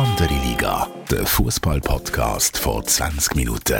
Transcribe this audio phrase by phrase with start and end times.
[0.00, 3.76] Andere Liga, der Fußball-Podcast vor 20 Minuten.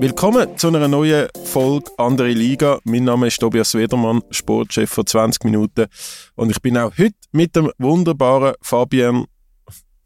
[0.00, 2.80] Willkommen zu einer neuen Folge Andere Liga.
[2.82, 5.86] Mein Name ist Tobias Wedermann, Sportchef von 20 Minuten.
[6.34, 9.26] Und ich bin auch heute mit dem wunderbaren Fabian.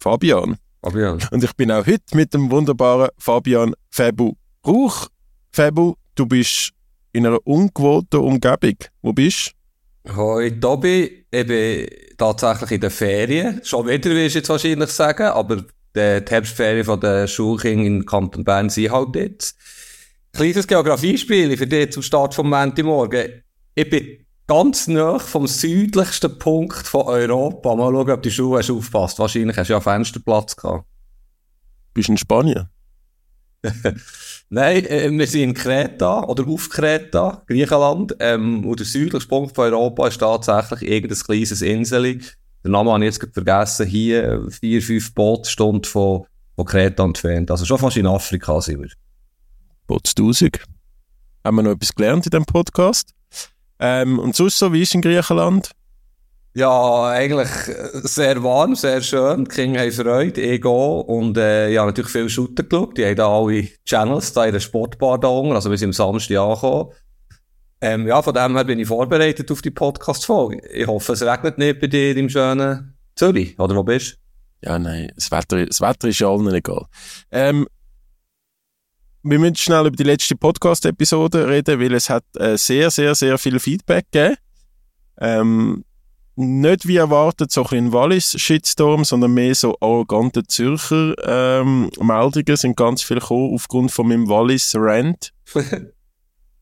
[0.00, 0.58] Fabian?
[0.82, 1.18] Fabian.
[1.30, 4.34] Und ich bin auch heute mit dem wunderbaren Fabian Febu
[4.66, 5.08] Rauch.
[5.50, 6.72] Febu, du bist
[7.12, 8.76] in einer ungewohnten Umgebung.
[9.00, 9.61] Wo bist du?
[10.08, 11.86] Hoi Tobi, ich bin
[12.18, 13.60] tatsächlich in den Ferien.
[13.64, 18.42] Schon wieder, wirst du jetzt wahrscheinlich sagen, aber die Herbstferien von der Schulkinder in Kanton
[18.42, 19.56] Bern sind halt jetzt.
[20.32, 23.44] Kleines Geografiespiel für dich zum Start vom Montagmorgen.
[23.76, 27.76] Ich bin ganz nah vom südlichsten Punkt von Europa.
[27.76, 29.20] Mal schauen, ob die Schuhe hast aufpasst.
[29.20, 30.84] Wahrscheinlich hast du ja Fensterplatz gehabt.
[31.94, 32.68] Bist du in Spanien?
[34.54, 38.14] Nein, äh, wir sind in Kreta oder auf Kreta, Griechenland.
[38.18, 42.18] Ähm, und der südlichste Punkt von Europa ist tatsächlich irgendein kleines Insel.
[42.62, 43.86] Der Name habe ich jetzt vergessen.
[43.86, 47.50] Hier vier, fünf Bootsstunden von, von Kreta entfernt.
[47.50, 48.90] Also schon fast in Afrika sind wir.
[49.86, 50.62] Bootstausig.
[51.42, 53.14] Haben wir noch etwas gelernt in diesem Podcast?
[53.78, 55.70] Ähm, und sonst so, wie ist in Griechenland?
[56.54, 57.48] Ja, eigentlich
[58.04, 59.44] sehr warm, sehr schön.
[59.46, 60.70] Die Kinder haben Freude, ich gehe.
[60.70, 62.98] Und äh, ja, natürlich viele Shooter geschaut.
[62.98, 65.54] Die haben da alle Channels da in der Sportbar da unten.
[65.54, 66.92] Also wir sind am Samstag angekommen.
[67.80, 70.60] Ähm, ja, von dem her bin ich vorbereitet auf die Podcast-Folge.
[70.68, 73.58] Ich hoffe, es regnet nicht bei dir im schönen Zürich.
[73.58, 74.18] Oder wo bist
[74.60, 74.68] du?
[74.68, 76.84] Ja, nein, das Wetter, das Wetter ist ja allen egal.
[77.30, 77.66] Ähm,
[79.22, 83.38] wir müssen schnell über die letzte Podcast-Episode reden, weil es hat äh, sehr, sehr, sehr
[83.38, 84.36] viel Feedback gegeben.
[85.18, 85.84] Ähm,
[86.36, 93.02] nicht wie erwartet so ein Wallis-Shitstorm, sondern mehr so arrogante Zürcher ähm, Meldungen sind ganz
[93.02, 95.32] viel gekommen aufgrund von meinem Wallis-Rant.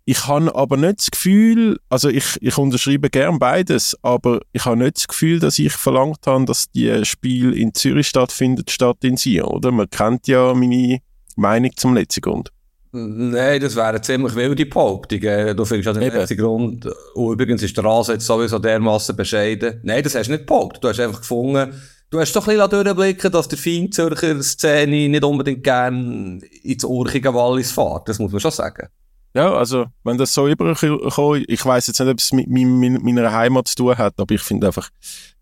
[0.04, 4.76] ich habe aber nicht das Gefühl, also ich, ich unterschreibe gern beides, aber ich habe
[4.76, 9.16] nicht das Gefühl, dass ich verlangt habe, dass die Spiel in Zürich stattfindet, statt in
[9.16, 9.70] Sion, oder?
[9.70, 10.98] Man kennt ja meine
[11.36, 12.50] Meinung zum letzten Grund.
[12.92, 15.20] Nein, das wäre eine ziemlich wilde Behauptung.
[15.20, 19.80] Du findest ja den letzten Grund, und übrigens ist der Rasen jetzt sowieso dermassen bescheiden.
[19.84, 20.82] Nein, das hast du nicht behauptet.
[20.82, 21.72] Du hast einfach gefunden,
[22.10, 27.32] du hast doch ein bisschen durchblicken dass der Feinzürcher Szene nicht unbedingt gern ins urchige
[27.32, 28.08] Wallis fährt.
[28.08, 28.88] Das muss man schon sagen.
[29.34, 33.68] Ja, also, wenn das so überkommt, ich weiß jetzt nicht, ob es mit meiner Heimat
[33.68, 34.90] zu tun hat, aber ich finde einfach,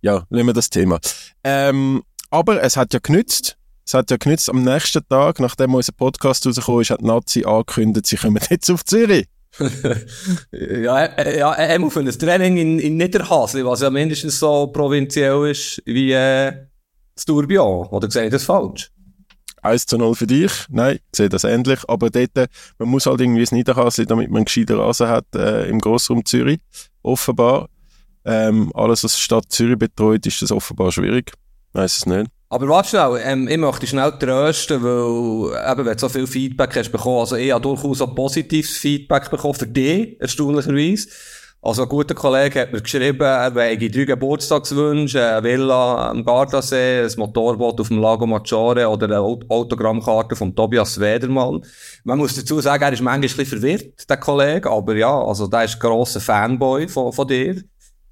[0.03, 0.98] ja, nehmen wir das Thema.
[1.42, 3.57] Ähm, aber es hat ja genützt.
[3.88, 8.04] Es hat ja genützt, am nächsten Tag, nachdem unser Podcast rausgekommen ist, hat Nazi angekündigt,
[8.04, 9.26] sie kommen jetzt auf Zürich.
[10.53, 14.66] ja, äh, ja, er muss für ein Training in, in Niederhasli, was ja mindestens so
[14.66, 16.66] provinziell ist wie äh,
[17.15, 17.87] das Tourbillon.
[17.87, 18.91] Oder sehe ich das falsch?
[19.62, 20.53] 1 zu 0 für dich.
[20.69, 21.81] Nein, ich sehe das ähnlich.
[21.88, 22.47] Aber dort, äh,
[22.78, 26.26] man muss halt irgendwie das Niederhasli, damit man einen gescheiten Rasen hat, äh, im Grossraum
[26.26, 26.60] Zürich.
[27.00, 27.70] Offenbar.
[28.26, 31.32] Ähm, alles, was die Stadt Zürich betreut, ist das offenbar schwierig.
[31.72, 32.31] Weiss es nicht.
[32.50, 36.75] Aber warte schnell, ähm, ich möchte schnell trösten, weil, eben, wenn du so viel Feedback
[36.76, 41.08] hast bekommen, also ich habe durchaus auch positives Feedback bekommen für dich, erstaunlicherweise.
[41.60, 47.03] Also ein guter Kollege hat mir geschrieben, er wege drei Geburtstagswünsche, eine Villa am Gardasee,
[47.03, 51.62] ein Motorboot auf dem Lago Maggiore oder eine Autogrammkarte von Tobias Wedermann.
[52.04, 55.48] Man muss dazu sagen, er ist manchmal ein bisschen verwirrt, der Kollege, aber ja, also
[55.48, 57.62] der ist ein grosser Fanboy von, von dir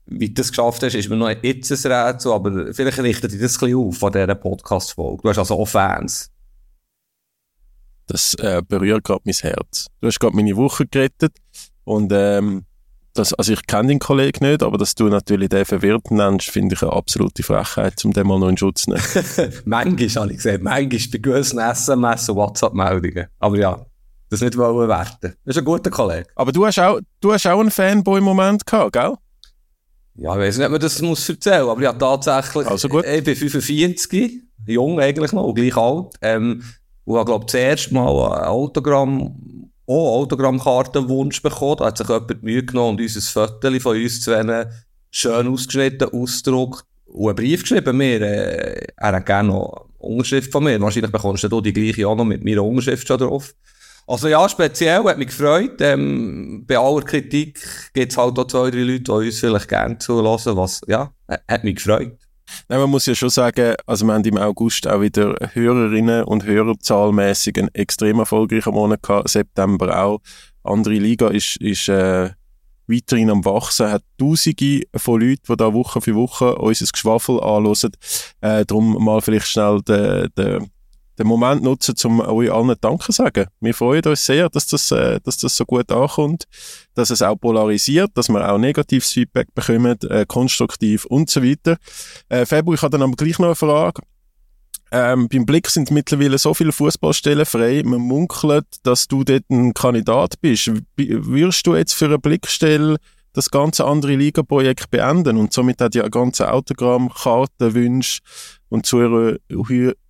[0.06, 3.40] wie du das geschafft hast, ist mir noch jetzt ein Rätsel, aber vielleicht richtet dich
[3.40, 5.22] das ein bisschen auf von dieser Podcast-Folge.
[5.22, 6.30] Du hast also auch Fans.
[8.06, 9.86] Das äh, berührt gerade mein Herz.
[10.00, 11.36] Du hast gerade meine Woche gerettet
[11.84, 12.64] und ähm,
[13.14, 16.74] das, also ich kenne den Kollegen nicht, aber dass du natürlich den verwirrt nennst, finde
[16.74, 19.02] ich eine absolute Frechheit, um den mal noch in Schutz zu nehmen.
[19.64, 23.26] manchmal, habe ich gesehen, manchmal bei gewissen SMS und WhatsApp-Meldungen.
[23.38, 23.84] Aber ja,
[24.28, 25.34] das nicht wollen werten.
[25.44, 26.28] Das ist ein guter Kollege.
[26.36, 29.14] Aber du hast auch, du hast auch einen Fanboy-Moment gehabt, gell?
[30.18, 33.04] Ja, ich weiß nicht, ob man das muss erzählen aber ja, tatsächlich, also gut.
[33.04, 36.62] ich bin 45, jung eigentlich noch, gleich alt, ähm,
[37.04, 41.76] und habe, glaube das erste Mal ein Autogramm, auch Autogrammkartenwunsch bekommen.
[41.78, 44.66] Da hat sich jemand Mühe genommen und uns ein Foto von uns zwei
[45.10, 48.20] schön ausgeschnitten, ausgedruckt und einen Brief geschrieben mir.
[48.20, 50.80] Äh, er hat gerne noch eine Unterschrift von mir.
[50.80, 53.54] Wahrscheinlich bekommst du die gleiche auch noch mit meiner Unterschrift schon drauf.
[54.06, 55.80] Also ja, speziell, hat mich gefreut.
[55.80, 57.58] Ähm, bei aller Kritik
[57.92, 61.12] gibt es halt auch zwei, drei Leute, die uns vielleicht gerne zulassen, was, ja,
[61.48, 62.16] hat mich gefreut.
[62.68, 66.44] Nein, man muss ja schon sagen, also wir haben im August auch wieder Hörerinnen und
[66.44, 70.20] Hörer zahlmäßig einen extrem erfolgreichen Monat gehabt, September auch.
[70.62, 72.30] Andere Liga ist, ist äh,
[72.86, 77.92] weiterhin am Wachsen, hat Tausende von Leuten, die da Woche für Woche unser Geschwafel anhören.
[78.40, 80.70] Äh, darum mal vielleicht schnell den, den
[81.18, 83.46] den Moment nutzen, um euch allen Danke zu sagen.
[83.60, 86.44] Wir freuen uns sehr, dass das, äh, dass das so gut ankommt,
[86.94, 91.76] dass es auch polarisiert, dass wir auch negatives Feedback bekommen, äh, konstruktiv und so weiter.
[92.28, 94.02] Äh, Februar, ich habe dann aber gleich noch eine Frage.
[94.92, 97.82] Ähm, beim Blick sind mittlerweile so viele Fußballstellen frei.
[97.84, 100.70] Man munkelt, dass du dort ein Kandidat bist.
[100.96, 102.96] Würdest du jetzt für eine Blickstelle
[103.32, 108.20] das ganze andere Liga-Projekt beenden und somit hat ja ganze Autogramm, Karten, Wünsche
[108.70, 109.36] und Zuhörer,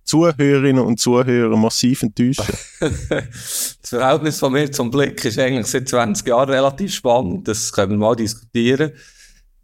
[0.07, 2.45] Zuhörerinnen und Zuhörer massiv enttäuschen.
[2.79, 7.47] das Verhältnis von mir zum Blick ist eigentlich seit 20 Jahren relativ spannend.
[7.47, 8.93] Das können wir mal diskutieren.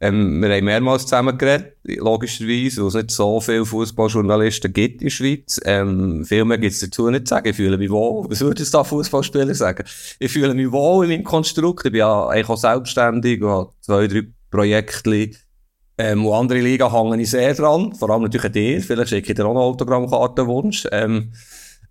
[0.02, 5.06] Ähm, wir haben mehrmals zusammen geredet, logischerweise, weil es nicht so viele Fußballjournalisten gibt in
[5.06, 5.62] der Schweiz.
[5.64, 7.48] Ähm, viel mehr gibt es dazu nicht zu sagen.
[7.48, 8.30] Ich fühle mich wohl.
[8.30, 9.86] Was würde jetzt da Fußballspieler sagen?
[10.20, 11.86] Ich fühle mich wohl in meinem Konstrukt.
[11.86, 15.30] Ich bin ja eigentlich auch selbstständig und habe zwei, drei Projekte.
[15.98, 17.94] Ähm, und andere Liga hängen ich sehr dran.
[17.96, 18.82] Vor allem natürlich an dir.
[18.82, 20.88] Vielleicht schicke ich dir auch einen Autogrammkartenwunsch.
[20.92, 21.32] Ähm,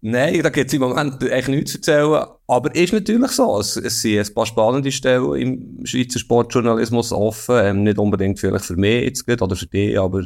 [0.05, 2.27] Nein, da gibt es im Moment eigentlich nichts zu erzählen.
[2.49, 3.61] Aber ist natürlich so.
[3.61, 7.55] Es, es sind ein paar spannende Stellen im Schweizer Sportjournalismus offen.
[7.63, 10.25] Ähm, nicht unbedingt vielleicht für mich jetzt oder für dich, aber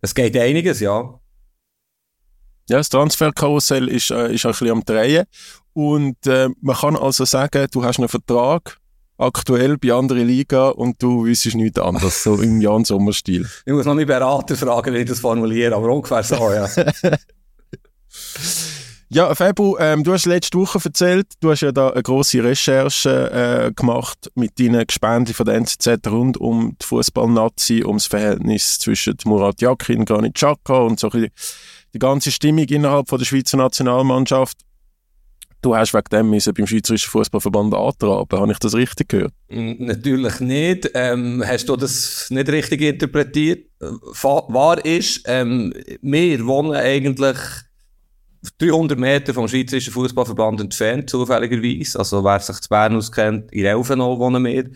[0.00, 1.20] es geht einiges, ja.
[2.68, 5.24] Ja, das Transferkarussell ist, äh, ist ein bisschen am Drehen.
[5.72, 8.78] Und äh, man kann also sagen, du hast einen Vertrag
[9.20, 13.48] aktuell bei anderen Liga und du wüsstest nichts anderes, so im Jan Sommer-Stil.
[13.66, 16.68] Ich muss noch meinen Berater fragen, wie ich das formuliere, aber ungefähr so, ja.
[19.12, 23.30] Ja, Fabu, ähm, du hast letzte Woche erzählt, du hast ja da eine grosse Recherche
[23.32, 28.78] äh, gemacht mit deinen Gespenden von der NZZ rund um die Fußball-Nazi, um das Verhältnis
[28.78, 34.58] zwischen Murat Yakin, Granit Xhaka und so die ganze Stimmung innerhalb von der Schweizer Nationalmannschaft.
[35.62, 38.40] Du hast wegen dem müssen beim Schweizerischen Fußballverband antraben.
[38.40, 39.34] Habe ich das richtig gehört?
[39.48, 40.90] Natürlich nicht.
[40.94, 43.68] Ähm, hast du das nicht richtig interpretiert?
[43.78, 47.36] Wahr ist, ähm, wir wohnen eigentlich
[48.58, 51.98] 300 Meter vom Schweizerischen Fußballverband entfernt, zufälligerweise.
[51.98, 54.70] Also, wer sich zu Bern auskennt, in Elfenau wohnen wir.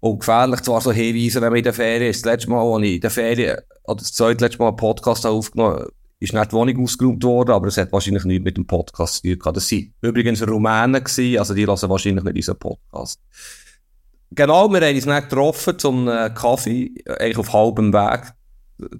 [0.00, 2.24] Und gefährlich zwar so hinweisen, wenn man in der Ferien ist.
[2.24, 5.24] Das letzte Mal, als ich in der Ferien, oder das zweite letzte Mal einen Podcast
[5.24, 5.86] aufgenommen
[6.20, 9.22] ist nicht die Wohnung ausgeräumt worden, aber es hat wahrscheinlich nichts mit dem Podcast zu
[9.22, 9.56] tun gehabt.
[9.56, 13.20] Das waren übrigens Rumänen gewesen, also die lassen wahrscheinlich nicht unseren Podcast.
[14.32, 18.32] Genau, wir haben uns nicht getroffen zum Kaffee, eigentlich auf halbem Weg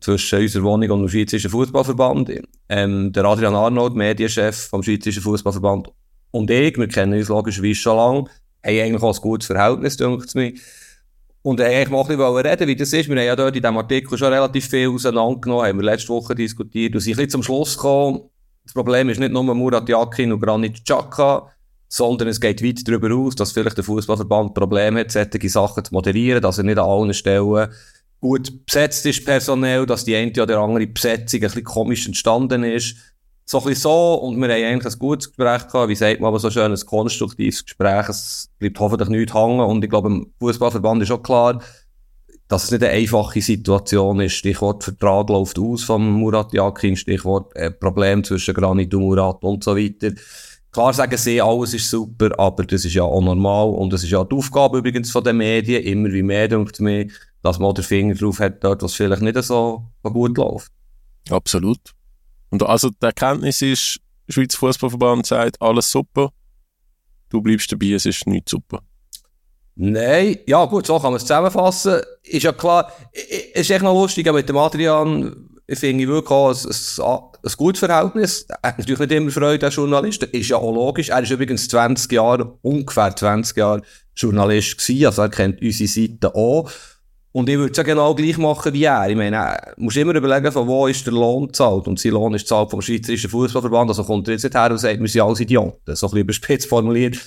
[0.00, 2.32] zwischen unserer Wohnung und dem Schweizerischen Fußballverband.
[2.68, 5.88] Ähm, der Adrian Arnold, Medienchef vom Schweizerischen Fußballverband
[6.30, 8.18] und ich, wir kennen uns logischerweise schon lange,
[8.64, 10.52] haben eigentlich auch ein gutes Verhältnis, denke ich mir.
[11.42, 13.08] Und äh, eigentlich mal ein bisschen reden, wie das ist.
[13.08, 16.34] Wir haben ja dort in diesem Artikel schon relativ viel auseinandergenommen, haben wir letzte Woche
[16.34, 18.22] diskutiert und sind ein bisschen zum Schluss gekommen.
[18.64, 21.50] Das Problem ist nicht nur Murat Yakin und Granit Xhaka,
[21.88, 25.94] sondern es geht weit darüber aus, dass vielleicht der Fußballverband Probleme hat, solche Sachen zu
[25.94, 27.68] moderieren, dass er nicht an allen Stellen
[28.20, 32.96] gut besetzt ist personell, dass die eine oder andere Besetzung ein bisschen komisch entstanden ist.
[33.50, 36.28] So ein bisschen so, und wir haben eigentlich ein gutes Gespräch gehabt, wie sagt man
[36.28, 40.32] aber so schön, ein konstruktives Gespräch, es bleibt hoffentlich nicht hängen, und ich glaube, im
[40.38, 41.60] Fußballverband ist auch klar,
[42.46, 44.34] dass es nicht eine einfache Situation ist.
[44.34, 49.64] Stichwort Vertrag läuft aus von Murat Yakin, Stichwort äh, Problem zwischen Granit und Murat und
[49.64, 50.12] so weiter.
[50.70, 54.10] Klar sagen sie, alles ist super, aber das ist ja auch normal und das ist
[54.10, 57.08] ja die Aufgabe übrigens von den Medien, immer wie mehr, denkt mir,
[57.42, 60.70] dass man den Finger drauf hat, dort, was vielleicht nicht so gut läuft.
[61.30, 61.80] Absolut.
[62.50, 66.30] Und also die Erkenntnis ist, Schweizer Fußballverband sagt, alles super,
[67.30, 68.80] du bleibst dabei, es ist nicht super.
[69.76, 72.00] Nein, ja gut, so kann man es zusammenfassen.
[72.22, 76.50] Ist ja klar, es ist echt noch lustig, mit dem Adrian finde ich wirklich auch
[76.50, 78.46] ein, ein, ein gutes Verhältnis.
[78.62, 81.10] Er hat natürlich nicht immer Freude als Journalist, ist ja auch logisch.
[81.10, 83.82] Er ist übrigens 20 Jahre, ungefähr 20 Jahre
[84.16, 86.70] Journalist gewesen, also er kennt unsere Seite auch.
[87.32, 89.08] Und ich würde es ja genau gleich machen wie er.
[89.08, 91.86] Ich meine, du musst immer überlegen, von wo ist der Lohn zahlt.
[91.86, 93.90] Und sein Lohn ist zahlt vom Schweizerischen Fußballverband.
[93.90, 95.94] Also kommt er jetzt nicht her und sagt, wir sind alles Idioten.
[95.94, 97.18] So ein bisschen überspitzt formuliert.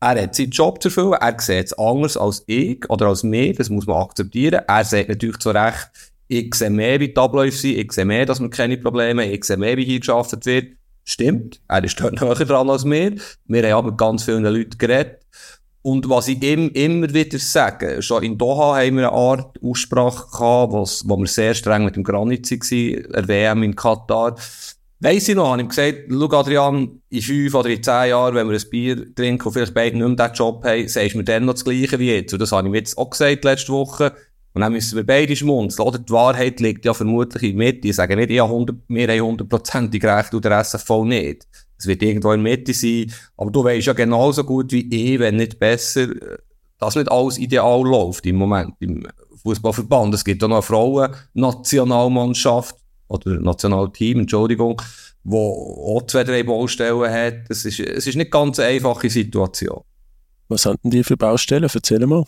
[0.00, 1.12] Er hat seinen Job zu erfüllen.
[1.12, 3.52] Er sieht es anders als ich oder als mir.
[3.52, 4.62] Das muss man akzeptieren.
[4.66, 5.90] Er sagt natürlich zu Recht,
[6.28, 7.76] ich sehe mehr, wie die Abläufe sind.
[7.76, 9.32] Ich sehe mehr, dass wir keine Probleme haben.
[9.32, 10.76] Ich sehe mehr, wie hier geschafft wird.
[11.04, 11.60] Stimmt.
[11.68, 13.16] Er ist dort näher dran als wir.
[13.46, 15.20] Wir haben aber ganz vielen Leuten geredet.
[15.82, 20.30] Und was ich ihm immer wieder sage, schon in Doha haben wir eine Art Aussprache
[20.30, 24.36] gehabt, was, wo wir sehr streng mit dem Granit waren, der WM in Katar.
[25.02, 28.50] Weiss ich noch, habe ich gesagt, schau Adrian, in fünf oder in zehn Jahren, wenn
[28.50, 31.24] wir ein Bier trinken und vielleicht beide nicht mehr diesen Job haben, sagst du mir
[31.24, 32.34] dann noch das Gleiche wie jetzt.
[32.34, 34.12] Und das habe ich mir jetzt auch gesagt letzte Woche.
[34.52, 35.88] Und dann müssen wir beide schmunzeln.
[35.88, 37.88] Oder die Wahrheit liegt ja vermutlich in der Mitte.
[37.88, 41.46] Ich sage nicht, ich habe 100, wir haben hundertprozentig recht und der SFV nicht.
[41.80, 43.10] Es wird irgendwo in der Mitte sein.
[43.36, 46.08] Aber du weißt ja genauso gut wie ich, wenn nicht besser,
[46.78, 49.06] dass nicht alles ideal läuft im Moment im
[49.42, 50.14] Fußballverband.
[50.14, 52.76] Es gibt auch noch eine Frauen-Nationalmannschaft
[53.08, 54.80] oder Nationalteam, Entschuldigung.
[55.22, 57.50] wo auch zwei, drei Baustellen hat.
[57.50, 59.82] Es ist, es ist nicht ganz eine einfache Situation.
[60.48, 61.68] Was haben denn die für Baustellen?
[61.72, 62.24] Erzähl mal.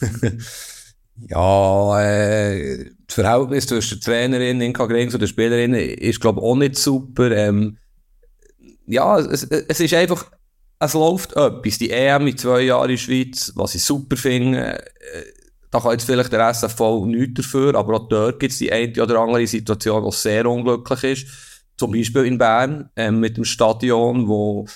[1.28, 6.46] ja, äh, das Verhältnis zwischen der Trainerin, Inka Grings und der Spielerin ist, glaube ich,
[6.46, 7.30] auch nicht super.
[7.30, 7.78] Ähm,
[8.86, 10.30] ja, es, es ist einfach,
[10.78, 11.78] es läuft etwas.
[11.78, 15.24] Die EM in zwei Jahren in der Schweiz, was ich super finde, äh,
[15.70, 19.02] da kann jetzt vielleicht der SFV nichts dafür, aber auch dort gibt es die eine
[19.02, 21.26] oder andere Situation, die sehr unglücklich ist.
[21.76, 24.66] Zum Beispiel in Bern, ähm, mit dem Stadion, wo,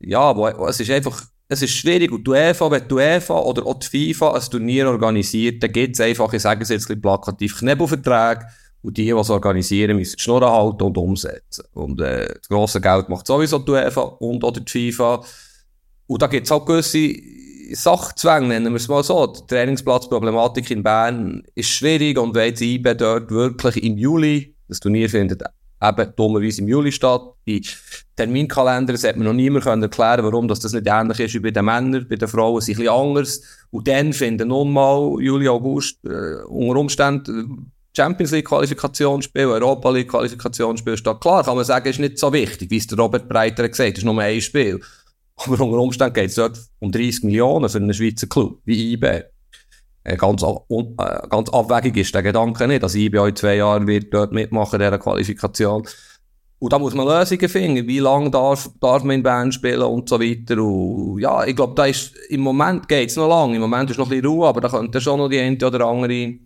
[0.00, 2.12] ja, wo, es ist einfach, es ist schwierig.
[2.12, 6.00] Und UEFA, wenn die UEFA oder auch die FIFA ein Turnier organisiert, dann gibt es
[6.00, 8.46] einfach, ich sage es jetzt ein bisschen plakativ, Knebelverträge.
[8.82, 11.64] Und die, die es organisieren, müssen die Schnurren halten und umsetzen.
[11.72, 15.24] Und äh, das grosse Geld macht sowieso die UEFA und oder die FIFA.
[16.08, 17.14] Und da gibt es auch gewisse
[17.72, 19.26] Sachzwänge, nennen wir es mal so.
[19.26, 24.80] Die Trainingsplatzproblematik in Bern ist schwierig und wenn jetzt IBE dort wirklich im Juli, das
[24.80, 25.42] Turnier findet
[25.82, 27.66] eben dummerweise im Juli statt, die
[28.16, 31.50] Terminkalender, das hat man noch niemand können erklären warum das, nicht ähnlich ist wie bei
[31.50, 33.42] den Männern, bei den Frauen ist es ein bisschen anders.
[33.70, 40.08] Und dann finden nun mal Juli, August äh, unter Umständen Champions League Qualifikationsspiel, Europa League
[40.08, 41.20] Qualifikationsspiel statt.
[41.20, 43.98] Klar kann man sagen, ist nicht so wichtig, wie es der Robert Breiter gesagt hat,
[43.98, 44.80] ist nur ein Spiel.
[45.36, 49.24] Aber unter Umständen geht es dort um 30 Millionen für einen Schweizer Club, wie IB.
[50.04, 54.12] Äh, ganz, äh, ganz abwägig ist der Gedanke nicht, dass IB in zwei Jahren wird
[54.12, 55.86] dort mitmachen, dieser Qualifikation.
[56.58, 57.88] Und da muss man Lösungen finden.
[57.88, 60.62] Wie lange darf, darf man in Bern spielen und so weiter.
[60.62, 63.54] Und ja, ich glaube, da ist, im Moment geht's noch lang.
[63.54, 65.86] Im Moment ist noch ein bisschen Ruhe, aber da könnte schon noch die eine oder
[65.86, 66.38] andere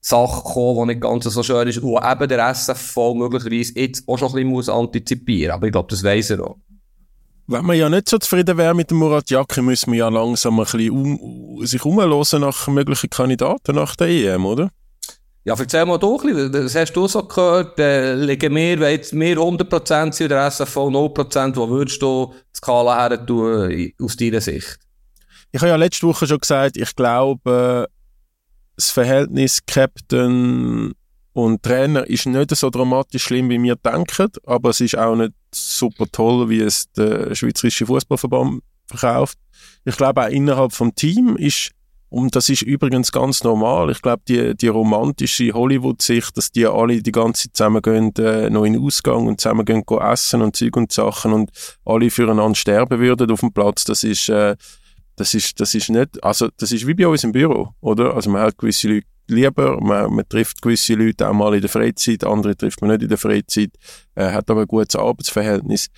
[0.00, 1.78] Sache kommen, die nicht ganz so schön ist.
[1.78, 5.56] Und eben der SFV möglicherweise jetzt auch schon ein bisschen antizipieren muss.
[5.56, 6.56] Aber ich glaube, das weiss er auch.
[7.50, 10.60] Wenn man ja nicht so zufrieden wäre mit dem Murat Yakin, müssen wir ja langsam
[10.60, 14.70] ein bisschen um, sich umhören nach möglichen Kandidaten nach der EM, oder?
[15.44, 18.90] Ja, erzähl mal doch ein bisschen, das hast du so gehört, äh, liegen wir, wenn
[18.90, 24.14] jetzt wir 100% sind, der SFV 0%, wo würdest du die Skala her tun, aus
[24.14, 24.78] deiner Sicht?
[25.50, 27.88] Ich habe ja letzte Woche schon gesagt, ich glaube,
[28.78, 30.92] das Verhältnis Captain
[31.32, 35.32] und Trainer ist nicht so dramatisch schlimm, wie wir denken, aber es ist auch nicht
[35.52, 39.36] super toll, wie es der Schweizerische Fußballverband verkauft.
[39.84, 41.72] Ich glaube auch innerhalb vom Team ist
[42.08, 43.90] und das ist übrigens ganz normal.
[43.90, 48.48] Ich glaube, die, die romantische Hollywood-Sicht, dass die alle die ganze Zeit zusammen gehen, äh,
[48.48, 51.50] noch in den Ausgang und zusammen gehen, gehen essen und Zeug und Sachen und
[51.84, 54.54] alle füreinander sterben würden auf dem Platz, das ist, äh,
[55.18, 58.14] das ist, das ist nicht, also, das ist wie bei uns im Büro, oder?
[58.14, 61.70] Also, man hat gewisse Leute lieber, man, man trifft gewisse Leute auch mal in der
[61.70, 63.70] Freizeit, andere trifft man nicht in der Freizeit,
[64.14, 65.88] äh, hat aber ein gutes Arbeitsverhältnis.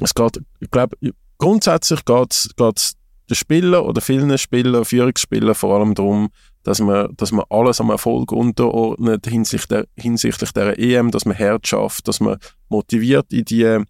[0.00, 0.96] Es geht, ich glaube,
[1.38, 2.96] grundsätzlich geht es
[3.30, 6.28] den Spieler oder vielen Spielern, Führungsspielern vor allem darum,
[6.62, 11.36] dass man, dass man alles am Erfolg unterordnet hinsichtlich der, hinsichtlich der EM, dass man
[11.36, 12.38] Herz schafft, dass man
[12.68, 13.80] motiviert in die,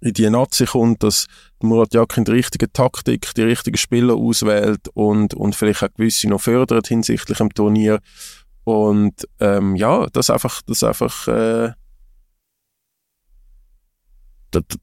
[0.00, 1.26] in die Nazi kommt, dass
[1.60, 6.40] Murat Yakin die richtige Taktik, die richtigen Spieler auswählt und, und vielleicht auch gewisse noch
[6.40, 8.00] fördert hinsichtlich dem Turnier.
[8.64, 11.72] Und ähm, ja, das einfach, das einfach äh,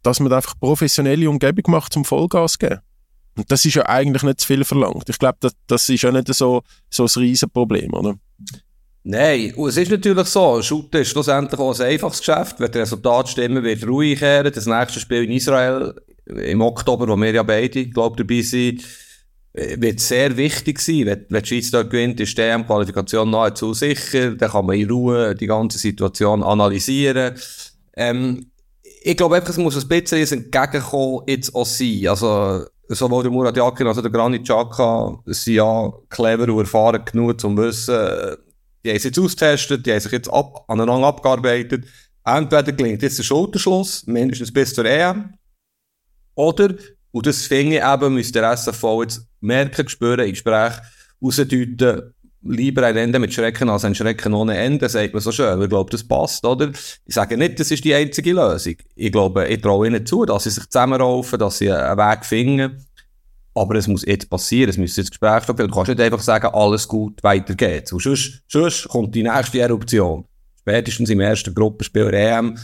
[0.02, 2.80] dass man einfach professionelle Umgebung macht zum Vollgas geben.
[3.36, 5.10] Und das ist ja eigentlich nicht zu viel verlangt.
[5.10, 8.16] Ich glaube, das, das ist ja nicht so, so ein Riesenproblem, oder?
[9.10, 12.60] Nein, und es ist natürlich so, Shooter ist schlussendlich auch ein einfaches Geschäft.
[12.60, 14.52] Wenn die Resultate stimmen, wird Ruhe kehren.
[14.54, 15.96] Das nächste Spiel in Israel
[16.26, 18.84] im Oktober, wo wir ja beide, glaube dabei sind,
[19.54, 21.06] äh, wird sehr wichtig sein.
[21.06, 24.32] Wenn, wenn die Schweiz dort gewinnt, ist die qualifikation nahezu sicher.
[24.32, 27.36] Dann kann man in Ruhe die ganze Situation analysieren.
[27.96, 28.52] Ähm,
[29.04, 32.08] ich glaube einfach, es muss ein bisschen ein Entgegenkommen jetzt auch sein.
[32.10, 37.06] Also, sowohl der Murat Yakin als auch der Granit Xhaka sind ja clever und erfahren
[37.06, 38.38] genug, um zu wissen,
[38.88, 41.86] die haben es jetzt austestet, die haben sich jetzt ab, aneinander abgearbeitet.
[42.24, 45.34] Entweder gelingt jetzt der Schulterschluss, mindestens bis zur EM,
[46.36, 46.74] oder,
[47.12, 50.74] und das finde ich eben, müsste der SFV jetzt merken, spüren, im Gespräch
[51.22, 52.14] rausdeuten,
[52.44, 55.62] lieber ein Ende mit Schrecken als ein Schrecken ohne Ende, sagt man so schön.
[55.62, 56.70] Ich glaube, das passt, oder?
[57.06, 58.76] Ich sage nicht, das ist die einzige Lösung.
[58.96, 62.86] Ich glaube, ich traue ihnen zu, dass sie sich zusammenraufen, dass sie einen Weg finden.
[63.58, 65.72] Aber es muss jetzt passieren, es muss jetzt Gespräch stattfinden.
[65.72, 67.92] Du kannst nicht einfach sagen, alles gut, weiter geht's.
[67.92, 70.26] Und sonst, sonst kommt die nächste Eruption.
[70.60, 72.58] Spätestens im ersten Gruppenspiel EM,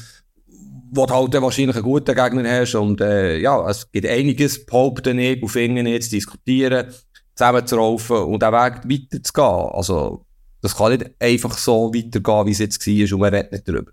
[0.92, 2.76] wo du halt wahrscheinlich einen guten Gegner hast.
[2.76, 6.88] Und äh, ja, es gibt einiges, behaupten ich, und finden jetzt, diskutieren,
[7.36, 9.70] zusammenzuraufen und den Weg weiterzugehen.
[9.72, 10.26] Also,
[10.62, 13.92] das kann nicht einfach so weitergehen, wie es jetzt war und man redet nicht darüber.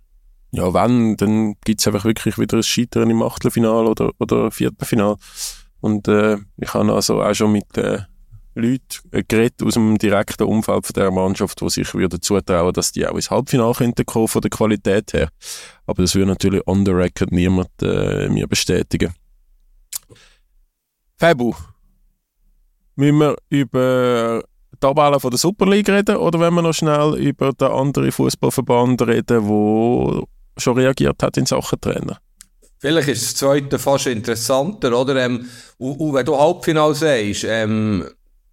[0.52, 5.16] Ja, wenn, dann gibt's einfach wirklich wieder ein Scheitern im Achtelfinal oder, oder Viertelfinal.
[5.80, 8.00] Und äh, ich habe also auch schon mit, äh,
[8.54, 13.06] Leute geredet aus dem direkten Umfeld von dieser Mannschaft, die sich würden zutrauen, dass die
[13.06, 15.30] auch ins Halbfinale könnten kommen von der Qualität her.
[15.86, 19.14] Aber das würde natürlich on the record niemand äh, mir bestätigen.
[21.16, 21.54] Fabu,
[22.96, 27.14] müssen wir über die Tabelle von der Super League reden oder wenn wir noch schnell
[27.18, 30.22] über den anderen Fußballverband reden, der
[30.56, 32.18] schon reagiert hat in Sachen Trainer?
[32.80, 35.14] Vielleicht ist das zweite fast interessanter, oder?
[35.16, 35.46] Ähm,
[35.76, 38.06] und, und wenn du Halbfinale sagst, ähm,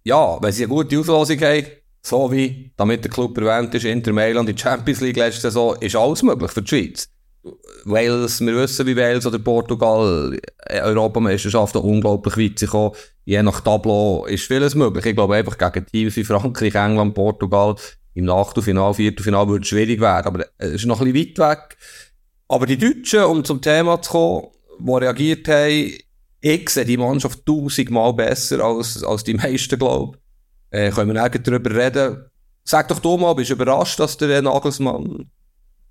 [0.04, 1.66] ja, wenn sie eine gute Auslosung haben,
[2.02, 5.76] so wie, damit der Club erwähnt ist, Inter Mailand in die Champions League letzte Saison,
[5.80, 7.08] ist alles möglich für die Schweiz.
[7.84, 12.92] Wales, wir wissen, wie Wales oder Portugal äh, Europameisterschaften unglaublich weit sind
[13.24, 15.06] Je nach Tableau ist vieles möglich.
[15.06, 17.76] Ich glaube einfach gegen Teams wie Frankreich, England, Portugal
[18.14, 21.76] im Achtelfinal, Viertelfinal würde es schwierig werden, aber es ist noch ein bisschen weit weg.
[22.48, 25.92] Aber die Deutschen, um zum Thema zu kommen, die reagiert haben,
[26.40, 30.78] ich sehe die Mannschaft tausendmal besser als, als die meisten, glaube ich.
[30.78, 32.24] Äh, können wir nachher darüber reden.
[32.64, 35.30] Sag doch du mal, bist du überrascht, dass der Nagelsmann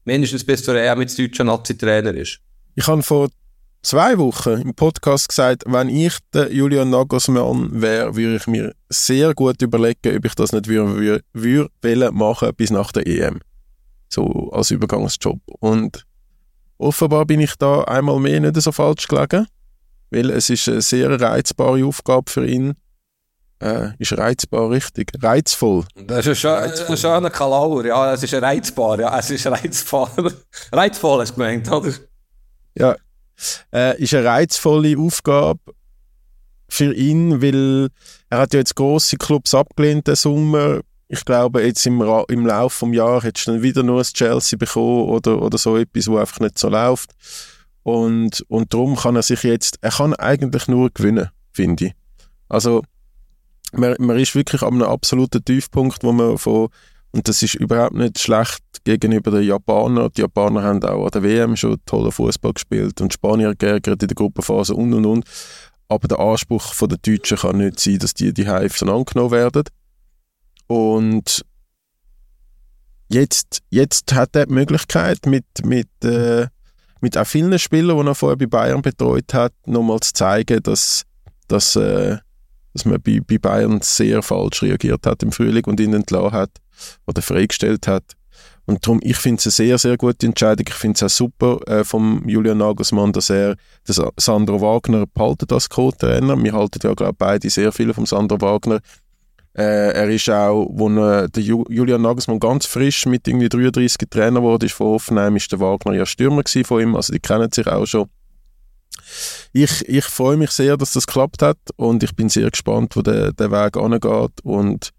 [0.06, 2.40] mindestens bis zur EM mit deutschen Nazi-Trainer ist?
[2.76, 3.30] Ich habe vor
[3.82, 9.34] zwei Wochen im Podcast gesagt, wenn ich der Julian Nagelsmann wäre, würde ich mir sehr
[9.34, 13.42] gut überlegen, ob ich das nicht würde, würde, würde machen bis nach der EM.
[14.10, 15.40] So als Übergangsjob.
[15.60, 16.06] Und
[16.78, 19.48] offenbar bin ich da einmal mehr nicht so falsch gelegen
[20.10, 22.76] weil es ist eine sehr reizbare Aufgabe für ihn.
[23.60, 25.12] Äh, ist reizbar richtig?
[25.20, 25.84] Reizvoll.
[25.96, 30.12] Das ist schön, ein schöner Kalauer, ja, es ist reizbar, ja, es ist reizbar.
[30.72, 31.92] Reizvoll du gemeint, oder?
[32.78, 32.96] Ja,
[33.74, 35.60] äh, ist eine reizvolle Aufgabe
[36.70, 37.90] für ihn, weil
[38.30, 40.82] er hat ja jetzt grosse Clubs abgelehnt den Sommer.
[41.10, 44.58] Ich glaube, jetzt im, im Laufe des Jahres hättest du dann wieder nur ein Chelsea
[44.58, 47.12] bekommen oder, oder so etwas, wo einfach nicht so läuft.
[47.84, 51.94] Und, und darum kann er sich jetzt, er kann eigentlich nur gewinnen, finde ich.
[52.50, 52.84] Also,
[53.72, 56.68] man, man ist wirklich an einem absoluten Tiefpunkt, wo man von,
[57.12, 60.10] und das ist überhaupt nicht schlecht gegenüber den Japanern.
[60.16, 64.08] Die Japaner haben auch an der WM schon tollen Fußball gespielt und Spanier geärgert in
[64.08, 65.26] der Gruppenphase und und und.
[65.90, 69.64] Aber der Anspruch der Deutschen kann nicht sein, dass die die Hive angenommen werden.
[70.68, 71.44] Und
[73.10, 76.48] jetzt, jetzt hat er die Möglichkeit mit, mit äh,
[77.02, 81.04] mit auch vielen Spielern, die er vorher bei Bayern betreut hat, nochmal zu zeigen, dass,
[81.48, 82.18] dass, äh,
[82.74, 86.52] dass man bei, bei Bayern sehr falsch reagiert hat im Frühling und ihn entlassen hat
[87.06, 88.04] oder freigestellt hat.
[88.66, 90.66] Und darum, ich finde es eine sehr, sehr gute Entscheidung.
[90.68, 95.48] Ich finde es auch super äh, vom Julian Nagelsmann, dass er dass Sandro Wagner behalten
[95.52, 96.42] als Co-Trainer.
[96.44, 98.82] Wir halten ja, glaube beide sehr viel vom Sandro Wagner.
[99.58, 104.44] Äh, er ist auch, wo er, der Julian Nagelsmann ganz frisch mit irgendwie 33 Trainer
[104.44, 107.66] wurde, ist von Hoffenheim, ist der Wagner ja Stürmer von ihm, also die kennen sich
[107.66, 108.08] auch schon.
[109.54, 113.02] Ich, ich freue mich sehr, dass das geklappt hat und ich bin sehr gespannt, wo
[113.02, 114.92] der, der Weg angeht und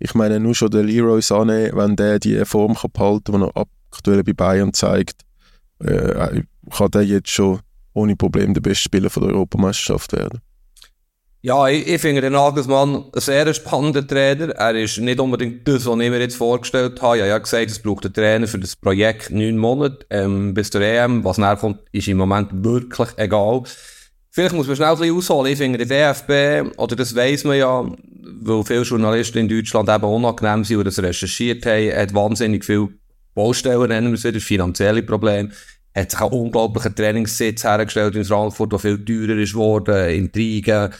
[0.00, 3.50] ich meine nur schon der Leroy Sané, wenn der die Form kann behalten kann, die
[3.54, 5.22] er aktuell bei Bayern zeigt,
[5.78, 7.60] äh, kann der jetzt schon
[7.92, 10.40] ohne Probleme der beste Spieler von der Europameisterschaft werden.
[11.42, 14.50] Ja, ich, ich finde den Nagelsmann ein sehr spannender Trainer.
[14.50, 17.16] Er ist nicht unbedingt das, was ich mir jetzt vorgestellt habe.
[17.16, 20.68] Ich habe ja gesagt, es braucht einen Trainer für das Projekt neun Monate ähm, bis
[20.68, 21.24] zur EM.
[21.24, 23.62] Was nachher kommt, ist im Moment wirklich egal.
[24.28, 25.52] Vielleicht muss man schnell ein bisschen ausholen.
[25.52, 27.90] Ich finde, der DFB, oder das weiss man ja,
[28.42, 32.90] weil viele Journalisten in Deutschland eben unangenehm sind und das recherchiert haben, hat wahnsinnig viele
[33.34, 35.50] Baustellen, nennen wir es wieder, finanzielle Probleme
[35.94, 40.90] hat sich einen unglaublichen Trainingssitz hergestellt in Frankfurt, der viel teurer ist worden, Intrigen,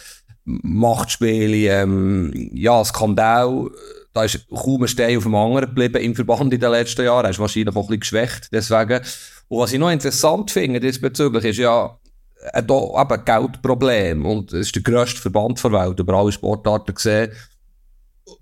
[0.62, 3.70] Machtspiele, ähm, ja, Skandal.
[4.12, 7.24] Da ist kaum ein Stein auf dem anderen geblieben im Verband in den letzten Jahren.
[7.24, 9.00] Er ist wahrscheinlich auch ein geschwächt, deswegen.
[9.48, 11.98] Und was ich noch interessant finde diesbezüglich ist ja,
[12.52, 14.26] ein da eben Geldproblem.
[14.26, 17.32] Und es ist der grösste Verband der Welt, über alle Sportarten gesehen.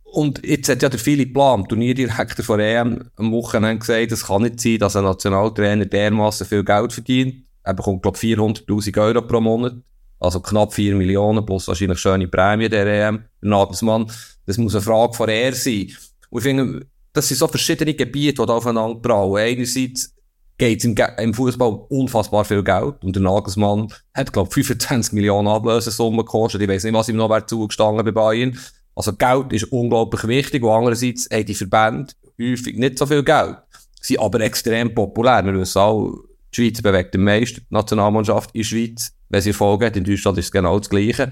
[0.04, 4.42] Und jetzt hat ja der Philipp Lahm, Turnierdirektor von EM, am Wochenende gesagt, es kann
[4.42, 7.44] nicht sein, dass ein Nationaltrainer dermaßen viel Geld verdient.
[7.62, 9.74] Er bekommt, glaube ich, 400.000 Euro pro Monat.
[10.20, 13.24] Also knapp 4 Millionen plus wahrscheinlich schöne Prämie der EM.
[13.40, 14.10] Nagelsmann,
[14.46, 15.92] das muss eine Frage von er sein.
[16.30, 19.40] Und ich finde, das sind so verschiedene Gebiete, die da aufeinander brauen.
[19.40, 20.12] Einerseits
[20.58, 25.12] geht es im, im Fußball unfassbar viel Geld und der Nagelsmann hat, glaube ich, 25
[25.12, 26.60] Millionen Ablösesumme gekostet.
[26.62, 28.58] Ich weiß nicht, was ihm noch zugestanden bei Bayern.
[28.94, 33.56] Also Geld ist unglaublich wichtig und andererseits haben die Verbände häufig nicht so viel Geld,
[34.00, 35.44] sind aber extrem populär.
[35.44, 36.16] Wir wissen auch,
[36.52, 39.96] die Schweiz bewegt am meisten, die Nationalmannschaft in der Schweiz wenn sie Erfolg hat.
[39.96, 41.30] In Deutschland ist es genau das Gleiche.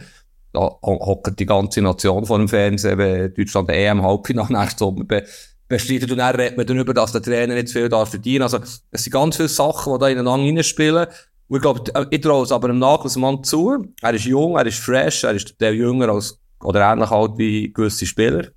[0.53, 5.25] Da hockt die ganze Nation vor dem Fernsehen, wenn Deutschland EM Halbfinale nächstes Sommer be
[5.69, 6.11] bestreitet.
[6.13, 8.43] Und dann redet man darüber, dass der Trainer nicht zu viel darf verdienen.
[8.43, 11.07] Also, es sind ganz viele Sachen, die da ineinander reinspielen.
[11.49, 13.85] Und ich glaube, ich traue es aber dem Nagelsmann zu.
[14.01, 17.73] Er ist jung, er ist fresh, er ist der jünger als oder ähnlich alt wie
[17.73, 18.49] gewisse Spieler.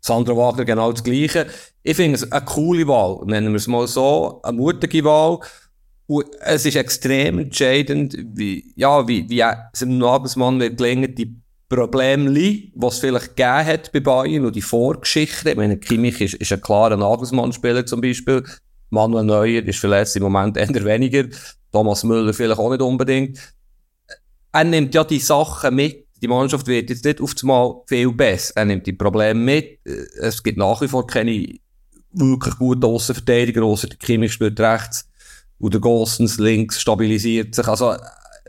[0.00, 1.46] Sandra Wagner genau das Gleiche.
[1.82, 5.40] Ich finde es eine coole Wahl, nennen wir es mal so, eine mutige Wahl.
[6.08, 9.42] Und es ist extrem entscheidend, wie, ja, wie, wie
[9.72, 11.36] es einem Nagelsmann wird gelingen, die
[11.68, 15.50] Probleme, die es vielleicht gegeben hat bei Bayern und die Vorgeschichte.
[15.50, 18.42] Ich meine, Kimmich ist, ist ein klarer Nagelsmann-Spieler zum Beispiel.
[18.88, 21.24] Manuel Neuer ist vielleicht im Moment eher weniger.
[21.72, 23.38] Thomas Müller vielleicht auch nicht unbedingt.
[24.50, 26.06] Er nimmt ja die Sachen mit.
[26.22, 28.54] Die Mannschaft wird jetzt nicht auf einmal viel besser.
[28.56, 29.80] Er nimmt die Probleme mit.
[29.84, 31.54] Es gibt nach wie vor keine
[32.12, 35.07] wirklich guten Außenverteidiger, außer der Kimmich spielt rechts
[35.58, 37.66] und der Gostens links stabilisiert sich.
[37.66, 37.96] Also,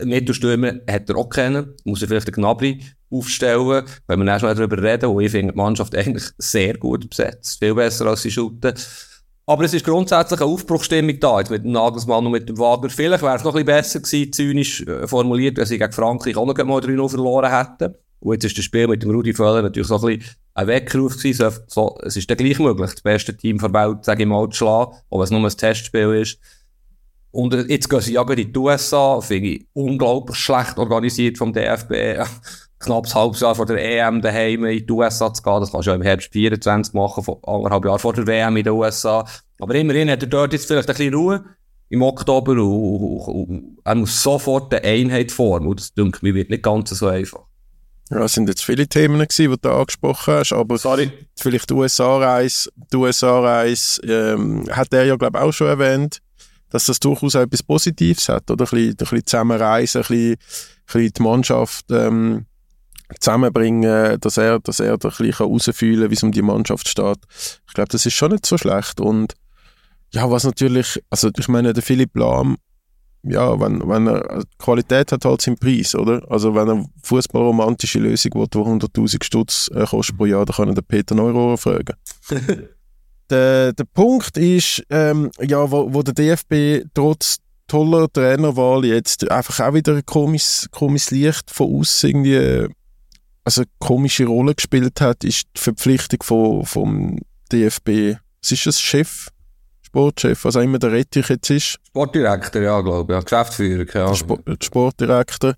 [0.02, 1.74] Mittelstürmer hat er auch kennen.
[1.84, 3.84] Muss er vielleicht den Gnabry aufstellen.
[4.06, 7.58] Wenn wir erst mal darüber reden, wo ich finde, die Mannschaft eigentlich sehr gut besetzt.
[7.58, 8.74] Viel besser als sie shooten.
[9.46, 12.88] Aber es ist grundsätzlich eine Aufbruchstimmung da, jetzt mit dem Nagelsmann und mit dem Wagner.
[12.88, 16.36] Vielleicht wäre es noch ein bisschen besser gewesen, zynisch äh, formuliert, wenn sie gegen Frankreich
[16.36, 17.94] auch noch mal 3 verloren hätten.
[18.20, 21.16] Und jetzt ist das Spiel mit dem Rudi Völler natürlich so ein bisschen ein Weckruf
[21.16, 21.50] gewesen.
[21.66, 24.58] So, es ist dann gleich möglich, das beste Team der Welt, sage ich mal, zu
[24.58, 26.38] schlagen, auch wenn es nur ein Testspiel ist.
[27.32, 31.52] Und äh, jetzt gehen sie ja in die USA, finde ich unglaublich schlecht organisiert vom
[31.52, 31.92] DFB.
[32.80, 35.60] Knapp ein halbes Jahr vor der EM daheim in die USA zu gehen.
[35.60, 38.64] Das kannst du ja im Herbst 24 machen, vor anderthalb Jahren vor der WM in
[38.64, 39.24] den USA.
[39.60, 41.44] Aber immerhin hat er dort jetzt vielleicht ein bisschen Ruhe
[41.90, 45.68] im Oktober und, und, und er muss sofort eine Einheit formen.
[45.68, 47.42] Und das, denke ich, wird nicht ganz so einfach.
[48.10, 51.12] Ja, es sind jetzt viele Themen gewesen, die du angesprochen hast, aber Sorry.
[51.38, 56.20] vielleicht die USA-Reise, die USA-Reise, ähm, hat er ja, glaube ich, auch schon erwähnt
[56.70, 58.64] dass das durchaus etwas Positives hat, oder?
[58.64, 60.36] Ein bisschen, ein bisschen zusammenreisen, ein bisschen,
[60.94, 62.46] ein die Mannschaft ähm,
[63.18, 66.88] zusammenbringen, dass er, dass er da ein bisschen herausfühlen kann, wie es um die Mannschaft
[66.88, 67.18] steht.
[67.66, 69.00] Ich glaube, das ist schon nicht so schlecht.
[69.00, 69.34] Und
[70.12, 72.56] ja, was natürlich, also ich meine, der Philipp Lahm,
[73.22, 76.22] ja, wenn, wenn er, also Qualität hat halt seinen Preis, oder?
[76.30, 80.68] Also wenn er fußballromantische Lösung will, die 100'000 Stutz äh, kostet pro Jahr, dann kann
[80.68, 81.96] er den Peter Neurohrer fragen.
[83.30, 89.60] der, der Punkt ist, ähm, ja, wo, wo der DFB trotz toller Trainerwahl jetzt einfach
[89.60, 92.68] auch wieder ein komisches, komisches Licht von außen irgendwie,
[93.44, 97.18] also eine komische Rolle gespielt hat, ist die Verpflichtung von, vom
[97.52, 98.16] DFB.
[98.42, 98.80] Was ist das?
[98.80, 99.28] Chef?
[99.82, 101.78] Sportchef, was auch immer der Rettich jetzt ist.
[101.88, 103.16] Sportdirektor, ja, glaube ich.
[103.16, 104.16] Ja, Geschäftsführer, keine Ahnung.
[104.16, 105.54] Sport, Sportdirektor.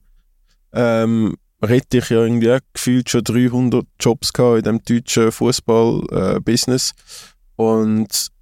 [0.73, 6.91] Ähm, Rettich ja irgendwie gefühlt schon 300 Jobs gehabt in dem deutschen Fußball-Business.
[6.91, 8.33] Äh, und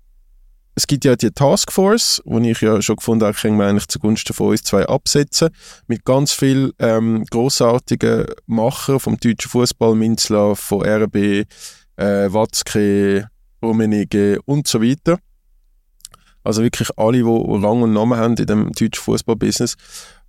[0.74, 4.32] es gibt ja die Taskforce, wo ich ja schon gefunden habe, können wir eigentlich zugunsten
[4.32, 5.50] von uns zwei absetzen,
[5.88, 13.28] mit ganz vielen ähm, grossartigen Machern vom deutschen Fußball, Minzlaff, von RB, äh, Watzke,
[13.62, 15.18] Rummenigge und so weiter.
[16.42, 19.74] Also wirklich alle, die Rang und Namen haben in dem deutschen Fußballbusiness.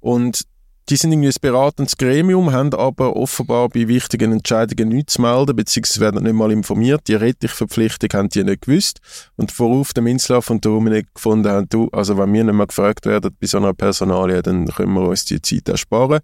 [0.02, 0.42] Und
[0.90, 5.56] die sind irgendwie ein beratendes Gremium, haben aber offenbar bei wichtigen Entscheidungen nichts zu melden,
[5.56, 7.08] beziehungsweise werden nicht mal informiert.
[7.08, 9.00] Die Rettich-Verpflichtung haben die nicht gewusst.
[9.38, 13.06] Und worauf der Minzlaff und Dominik gefunden haben, du, also wenn wir nicht mehr gefragt
[13.06, 16.20] werden bei so einer Personalie, dann können wir uns die Zeit ersparen.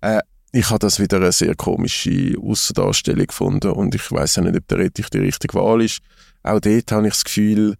[0.00, 0.20] Äh,
[0.52, 4.66] ich habe das wieder eine sehr komische Aussendarstellung gefunden und ich weiß ja nicht, ob
[4.68, 5.98] der Rettich die richtige Wahl ist.
[6.42, 7.74] Auch dort habe ich das Gefühl,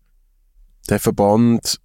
[0.90, 1.80] der Verband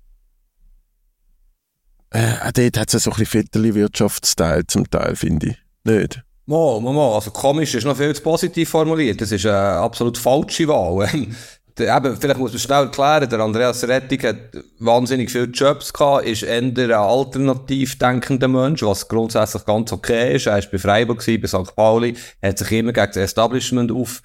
[2.11, 5.57] äh, dort hat es so ein bisschen Viertelwirtschaftsteil zum Teil, finde ich.
[5.83, 6.23] Nicht?
[6.45, 7.15] Mo, mo, mo.
[7.15, 9.21] Also komisch ist noch viel zu positiv formuliert.
[9.21, 11.07] Das ist eine absolut falsche Wahl.
[11.79, 14.37] Eben, vielleicht muss man schnell erklären, der Andreas Rettig hat
[14.79, 20.47] wahnsinnig viele Jobs gehabt, ist eher ein alternativ denkender Mensch, was grundsätzlich ganz okay ist.
[20.47, 21.75] Er war bei Freiburg, bei St.
[21.75, 24.21] Pauli, hat sich immer gegen das Establishment auf,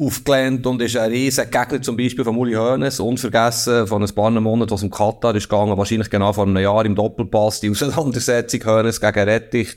[0.00, 4.30] aufgelehnt und ist ein riesen Gegner zum Beispiel von Uli Hoeneß, unvergessen von ein paar
[4.30, 8.64] Monaten aus dem Katar ist gegangen, wahrscheinlich genau vor einem Jahr im Doppelpass, die Auseinandersetzung
[8.64, 9.76] Hoeneß gegen Rettich.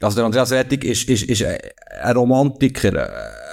[0.00, 3.08] Also der Andreas Rettich ist, ist, ist ein Romantiker,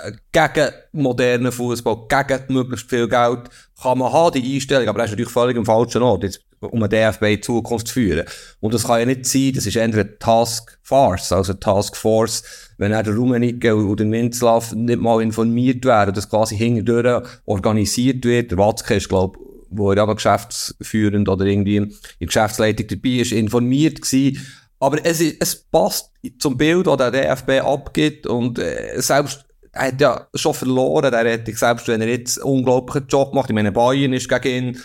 [0.06, 3.50] äh, gegen modernen Fußball, gegen möglichst viel Geld
[3.82, 6.82] kann man haben, die Einstellung, aber er ist natürlich völlig im falschen Ort, jetzt, um
[6.82, 8.26] einen DFB in Zukunft zu führen.
[8.60, 12.44] Und das kann ja nicht sein, das ist eher eine Task Force, also Task Force,
[12.78, 18.26] wenn er der Rummenigge oder der Minzlaff nicht mal informiert werden, dass quasi hinterdurch organisiert
[18.26, 18.52] wird.
[18.52, 19.40] Der Watzke ist, glaube
[19.78, 24.46] wo er aber geschäftsführend oder irgendwie in der Geschäftsleitung dabei ist, informiert gewesen.
[24.80, 29.88] Aber es, ist, es passt zum Bild, das der DFB abgibt und äh, selbst er
[29.88, 33.56] hat ja schon verloren, er hat selbst wenn er jetzt einen unglaublichen Job macht, ich
[33.56, 34.82] meine Bayern ist gegen ihn,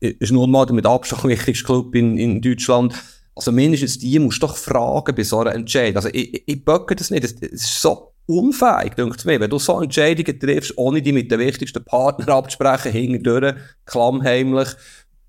[0.00, 2.94] ist nun mal der mit Abstand wichtigste Club in, in Deutschland,
[3.36, 5.96] also mindestens die musst du doch fragen bei so einer Entscheidung.
[5.96, 7.22] Also ich, ich, böcke das nicht.
[7.22, 9.38] Es ist so unfähig, denkt mir.
[9.38, 14.70] Wenn du so Entscheidungen triffst, ohne die mit den wichtigsten Partnern abzusprechen, hinterdurch, klammheimlich,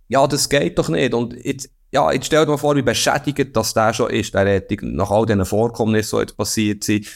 [0.08, 1.14] ja, das geht doch nicht.
[1.14, 4.46] Und jetzt, ja, jetzt stell dir mal vor, wie beschädigt das der schon ist, der
[4.46, 7.08] Rettung, nach all diesen Vorkommnissen, die jetzt passiert sind.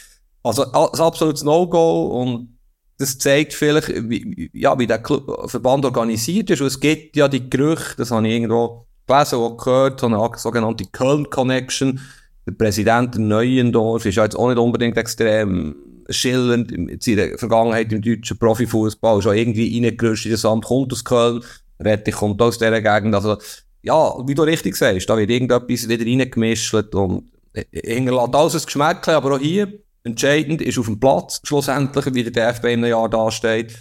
[0.44, 2.58] Also, ein absolutes No-Go und
[3.02, 6.62] das zeigt vielleicht, wie, ja, wie der Club, Verband organisiert ist.
[6.62, 10.30] Und es gibt ja die Gerüchte, das habe ich irgendwo gelesen und gehört, so eine
[10.38, 12.00] sogenannte Köln Connection.
[12.46, 15.76] Der Präsident Neuendorf ist ja jetzt auch nicht unbedingt extrem
[16.10, 19.22] schillernd in seiner Vergangenheit im deutschen Profifußball.
[19.22, 21.44] Schon irgendwie reingerüstet in das Amt, kommt aus Köln,
[21.80, 23.16] Rettich kommt aus dieser Gegend.
[23.16, 23.38] Also,
[23.82, 27.24] ja, wie du richtig sagst, da wird irgendetwas wieder reingemischt und
[27.72, 32.54] hinterlässt alles ein Geschmäckchen, aber auch hier, entscheidend ist auf dem Platz, schlussendlich, wie der
[32.54, 33.78] DFB in einem Jahr dasteht.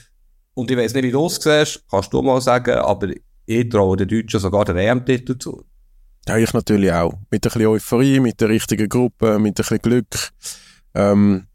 [0.55, 3.09] Und ich weiss nicht, wie du es siehst, kannst du mal sagen, aber
[3.47, 5.65] ich traue den Deutschen sogar den EM-Titel zu.
[6.29, 7.13] Ja, ich natürlich auch.
[7.31, 10.31] Mit ein bisschen Euphorie, mit der richtigen Gruppe, mit ein bisschen Glück.
[10.95, 11.47] Ähm,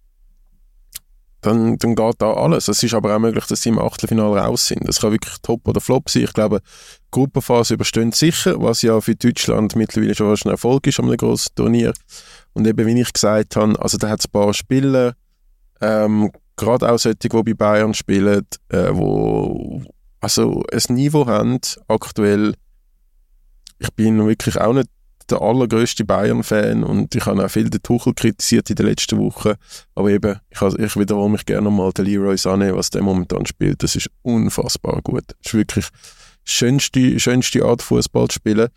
[1.46, 2.68] dann, dann geht da alles.
[2.68, 4.88] Es ist aber auch möglich, dass sie im Achtelfinale raus sind.
[4.88, 6.24] Das kann wirklich top oder flop sein.
[6.24, 11.00] Ich glaube, die Gruppenphase überstehen sicher, was ja für Deutschland mittlerweile schon ein Erfolg ist
[11.00, 11.94] an einem grossen Turnier.
[12.56, 15.14] Und eben, wie ich gesagt habe, also da hat es ein paar Spieler,
[15.82, 19.84] ähm, gerade auch solche, die bei Bayern spielen, äh, wo
[20.22, 22.56] also ein Niveau haben, aktuell.
[23.78, 24.90] Ich bin wirklich auch nicht
[25.30, 29.54] der allergrößte Bayern-Fan und ich habe auch viel den Tuchel kritisiert in den letzten Wochen.
[29.96, 33.84] Aber eben, ich, ich wiederhole mich gerne nochmal, der Leroy Sané, was der momentan spielt,
[33.84, 35.24] das ist unfassbar gut.
[35.28, 35.88] Das ist wirklich
[36.48, 38.70] die schönste, schönste Art Fußball zu spielen.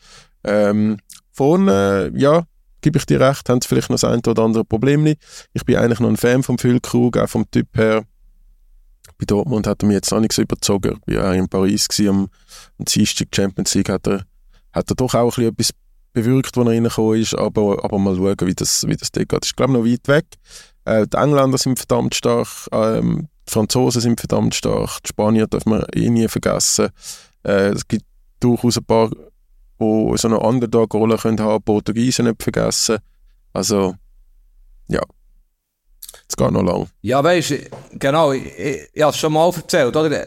[0.45, 0.99] Ähm,
[1.33, 2.45] vorne, ja,
[2.81, 5.07] gebe ich dir recht, haben sie vielleicht noch das ein oder andere Problem.
[5.07, 8.05] Ich bin eigentlich noch ein Fan vom Füllkrug, auch vom Typ her.
[9.19, 11.01] Bei Dortmund hat er mich jetzt noch nicht so überzogen.
[11.07, 12.29] Ich war auch in Paris am,
[12.79, 14.25] am Dienstag Champions League, hat er,
[14.73, 15.71] hat er doch auch ein bisschen etwas
[16.13, 19.45] bewirkt, wo er reingekommen ist, aber, aber mal schauen, wie das, wie das dort geht.
[19.45, 20.27] Ist, glaube ich, noch weit weg.
[20.85, 25.65] Äh, die Engländer sind verdammt stark, ähm, die Franzosen sind verdammt stark, die Spanier darf
[25.67, 26.89] man eh nie vergessen.
[27.43, 28.05] Äh, es gibt
[28.41, 29.11] durchaus ein paar,
[29.81, 32.99] die so eine Underdog-Rolle haben können, Portugiesen nicht vergessen.
[33.53, 33.95] Also,
[34.89, 35.03] ja.
[36.29, 36.89] Es geht noch lang.
[37.03, 37.57] Ja, weißt du,
[37.93, 40.27] genau, ich, ich, ich habe es schon mal erzählt, oder?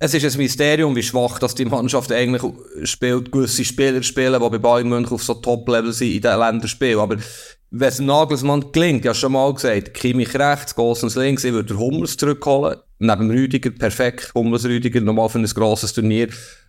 [0.00, 2.42] es ist ein Mysterium, wie schwach dass die Mannschaft eigentlich
[2.84, 3.32] spielt.
[3.32, 7.00] Gewisse Spieler spielen, die bei Bayern München auf so Top-Level sind in den Länderspielen.
[7.00, 7.16] Aber
[7.70, 11.76] wenn es Nagelsmann gelingt, ich habe schon mal gesagt, Kimmich rechts, Gosens links, ich würde
[11.76, 12.78] Hummels zurückholen.
[13.00, 16.28] Neben Rüdiger, perfekt, Hummels Rüdiger, nochmal für ein grosses Turnier,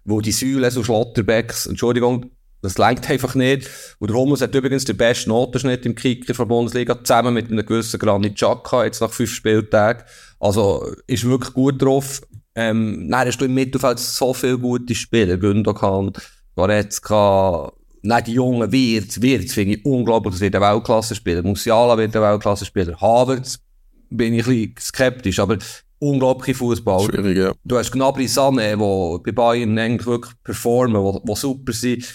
[0.10, 3.70] wo die Säule, so Schlotterbecks, Entschuldigung, das lenkt einfach nicht.
[4.00, 7.52] Und der Hummels hat übrigens den besten Notenschnitt im Kicker von der Bundesliga, zusammen mit
[7.52, 10.04] einem gewissen Granit Xhaka, jetzt nach fünf Spieltagen.
[10.40, 12.22] Also, ist wirklich gut drauf.
[12.56, 15.38] Ähm, nein, hast du im Mittelfeld so viele gute Spieler.
[15.38, 16.12] Gündogan,
[16.56, 21.44] Goretzka, nein, die Jungen, Wirtz, Wirtz finde ich unglaublich, das wird ein Weltklasse-Spieler.
[21.44, 23.00] Musiala wird ein Weltklasse-Spieler.
[23.00, 23.60] Havertz
[24.10, 25.58] bin ich ein bisschen skeptisch, aber
[26.00, 27.06] unglaubliche Fußball.
[27.06, 27.54] Schwierig, ja.
[27.64, 32.06] Du hast Gnabry Sané, die bei Bayern eigentlich wirklich performen, die, super sind.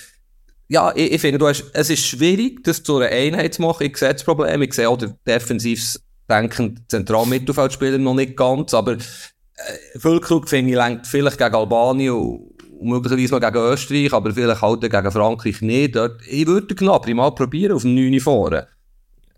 [0.69, 3.87] Ja, ich, ich finde, du hast, es ist schwierig, das zu einer Einheit zu machen.
[3.87, 4.63] Ich sehe das Problem.
[4.63, 10.77] Ich sehe auch den defensives Denken Zentral-Mittelfeldspieler noch nicht ganz, aber äh, Füllkrug finde ich
[10.77, 15.97] lenkt vielleicht gegen Albanien und möglicherweise mal gegen Österreich, aber vielleicht halt gegen Frankreich nicht.
[15.97, 18.67] Dort, ich würde Gnabry mal probieren auf dem 9 vorne.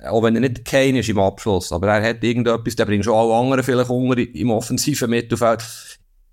[0.04, 1.72] Auch wenn er nicht kein ist im Abschluss.
[1.72, 5.64] Aber er hat irgendetwas, der bringt schon alle anderen vielleicht unter im offensiven Mittelfeld.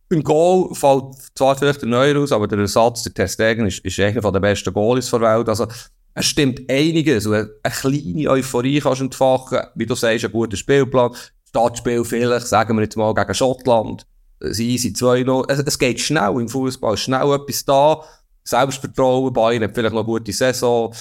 [0.10, 4.00] Im Goal fällt zwar vielleicht der Neuer aus, aber der Ersatz, der Testegen, ist, ist
[4.00, 5.50] einer der besten Goalies der Welt.
[5.50, 5.68] Also,
[6.14, 7.26] es stimmt einiges.
[7.26, 9.60] Und eine kleine Euphorie kannst du entfachen.
[9.76, 11.16] Wie du sagst, ein guter Spielplan.
[11.50, 14.08] Stadtspiel vielleicht, sagen wir jetzt mal, gegen Schottland.
[14.40, 15.50] Sie easy 2-0.
[15.50, 18.02] Es, es geht schnell im Fußball, schnell etwas da.
[18.44, 20.94] Selbstvertrauen, Bayern hat vielleicht noch eine gute Saison.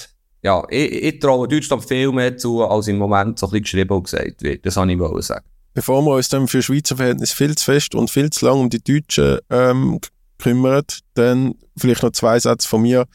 [0.43, 3.95] Ja, ich, ich traue Deutschland viel mehr zu, als im Moment so ein bisschen geschrieben
[3.95, 4.65] und gesagt wird.
[4.65, 5.45] Das wollte ich wollen sagen.
[5.73, 8.69] Bevor wir uns dann für Schweizer Verhältnisse viel zu fest und viel zu lang um
[8.69, 9.99] die Deutschen ähm,
[10.37, 13.05] kümmern, dann vielleicht noch zwei Sätze von mir.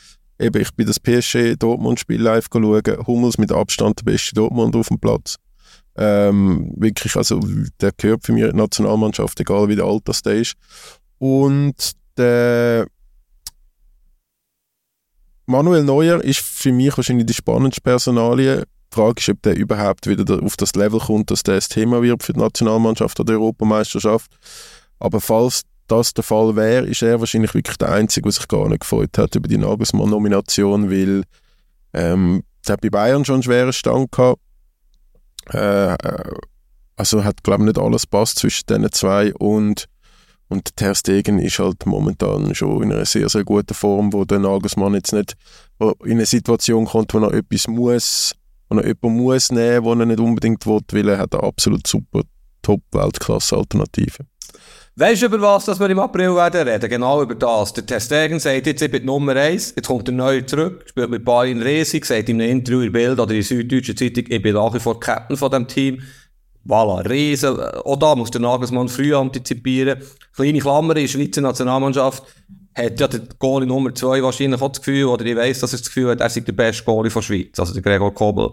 [0.40, 2.82] Eben, ich bin das PSG Dortmund-Spiel live schauen.
[3.06, 5.36] Hummels mit Abstand der beste Dortmund auf dem Platz.
[5.96, 7.40] Ähm, wirklich, also
[7.80, 10.54] der gehört für mich in die Nationalmannschaft, egal wie der Alters der ist.
[11.18, 12.86] Und der
[15.48, 18.64] Manuel Neuer ist für mich wahrscheinlich die spannendste Personalie.
[18.92, 22.02] Die Frage ist, ob der überhaupt wieder auf das Level kommt, dass der das Thema
[22.02, 24.30] wird für die Nationalmannschaft oder die Europameisterschaft.
[24.98, 28.68] Aber falls das der Fall wäre, ist er wahrscheinlich wirklich der Einzige, der sich gar
[28.68, 31.22] nicht gefreut hat über die Nagelsmann-Nomination, weil
[31.94, 34.40] ähm, der hat bei Bayern schon einen schweren Stand gehabt
[35.50, 35.96] äh,
[36.96, 39.87] also hat, glaube ich, nicht alles passt zwischen diesen zwei und
[40.48, 44.38] und Ter Stegen ist halt momentan schon in einer sehr, sehr guten Form, wo der
[44.38, 45.37] Nagelsmann jetzt nicht
[45.78, 48.34] in eine Situation kommt, wo er etwas muss,
[48.68, 51.87] wo er jemanden muss nehmen, wo er nicht unbedingt will, weil er hat eine absolut
[51.87, 52.22] super
[52.62, 54.24] Top-Weltklasse-Alternative.
[54.96, 56.90] Weißt du, über was dass wir im April werden reden?
[56.90, 57.72] Genau über das.
[57.72, 61.24] Der Testegen sagt jetzt, ich bin Nummer 1, jetzt kommt der Neue zurück, spielt mit
[61.24, 64.54] Bayern Racing, sagt in einem Interview in Bild oder in der Süddeutschen Zeitung, ich bin
[64.54, 66.02] nach wie vor Captain von diesem Team.
[66.68, 67.59] Voilà, riesen.
[67.59, 70.02] Auch da muss der Nagelsmann früh antizipieren.
[70.37, 72.22] Kleine Klammer, in der Schweizer Nationalmannschaft
[72.74, 75.78] hat ja der Goalie Nummer 2 wahrscheinlich auch das Gefühl, oder ich weiss, dass er
[75.78, 78.50] das Gefühl hat, er sei der beste Goalie von Schweiz, also der Gregor Kobel.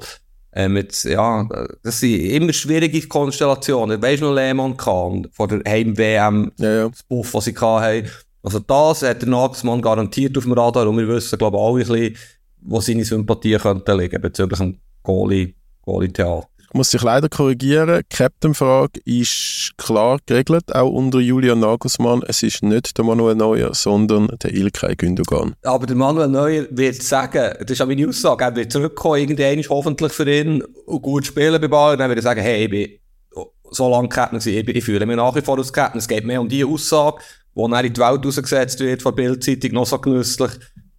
[0.53, 1.47] Ähm, jetzt, ja,
[1.83, 4.01] das sind immer schwierige Konstellationen.
[4.01, 6.89] Weisst du noch Lehmann kann, vor der Heim-WM, Ja, ja.
[6.89, 8.09] das Buff, was sie hatten.
[8.41, 11.81] Also das hat der Nagelsmann garantiert auf dem Radar und wir wissen, glaube ich, alle
[11.81, 12.15] ein bisschen,
[12.61, 16.47] wo seine Sympathien könnten liegen bezüglich dem Goalie, Goalie-Theater.
[16.75, 18.03] Ich muss dich leider korrigieren.
[18.03, 22.21] Die Captain-Frage ist klar geregelt, auch unter Julian Nagelsmann.
[22.27, 25.55] Es ist nicht der Manuel Neuer, sondern der Ilkay Gündogan.
[25.63, 29.57] Aber der Manuel Neuer wird sagen, das ist auch meine Aussage, er wird zurückkommen, irgendwann
[29.57, 32.69] ist hoffentlich für ihn und gut spielen bei Bayern, dann wird er sagen, hey, ich
[32.69, 35.99] bin so lange Captain gewesen, ich, ich fühle mich nach wie vor als Captain.
[35.99, 37.19] Es geht mehr um die Aussage,
[37.53, 40.51] wo dann in die Welt rausgesetzt wird von der Bildzeitung, noch so genüsslich.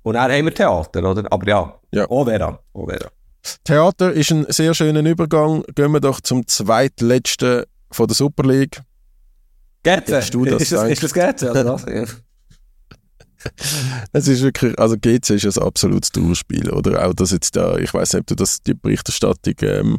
[0.04, 1.30] Und dann haben wir Theater, oder?
[1.30, 2.08] Aber ja, Ja.
[2.08, 2.60] auch Vera.
[3.64, 5.64] Theater ist ein sehr schöner Übergang.
[5.74, 8.80] Gehen wir doch zum zweitletzten von der Super League.
[9.82, 11.86] Geht Hättest du das ist, das, ist das geht oder was?
[14.12, 16.70] Es ist wirklich, also GC ist ein absolutes Durchspiel.
[16.70, 19.98] Oder auch, dass jetzt da, ich weiß nicht, ob du das, die Berichterstattung ähm,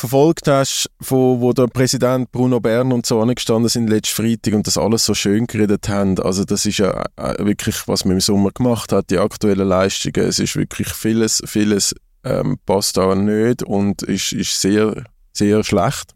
[0.00, 4.66] verfolgt hast, wo, wo der Präsident Bruno Bern und so angestanden sind letzten Freitag und
[4.66, 6.18] das alles so schön geredet haben.
[6.18, 10.26] Also das ist ja äh, wirklich, was man im Sommer gemacht hat, die aktuellen Leistungen.
[10.26, 16.14] Es ist wirklich vieles, vieles ähm, passt da nicht und ist, ist sehr, sehr schlecht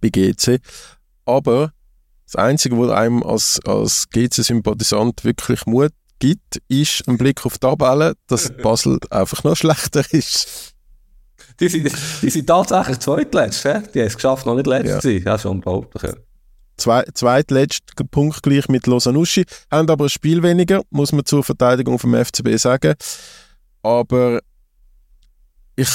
[0.00, 0.60] bei GC.
[1.24, 1.72] Aber
[2.24, 7.60] das Einzige, was einem als, als GC-Sympathisant wirklich Mut gibt, ist ein Blick auf die
[7.60, 10.75] Tabelle, dass Basel einfach noch schlechter ist.
[11.60, 11.90] Die, sind,
[12.22, 13.80] die sind tatsächlich zweitletzt, hä?
[13.94, 15.00] die haben es geschafft, noch nicht letzt Ja.
[15.00, 15.22] zu sein.
[15.24, 16.02] Ja, schon unglaublich.
[16.02, 16.14] Ja.
[16.76, 21.98] Zwei, zweitletzt Punkt gleich mit Losanuschi, haben aber ein Spiel weniger, muss man zur Verteidigung
[21.98, 22.94] vom FCB sagen.
[23.82, 24.40] Aber
[25.76, 25.88] ich,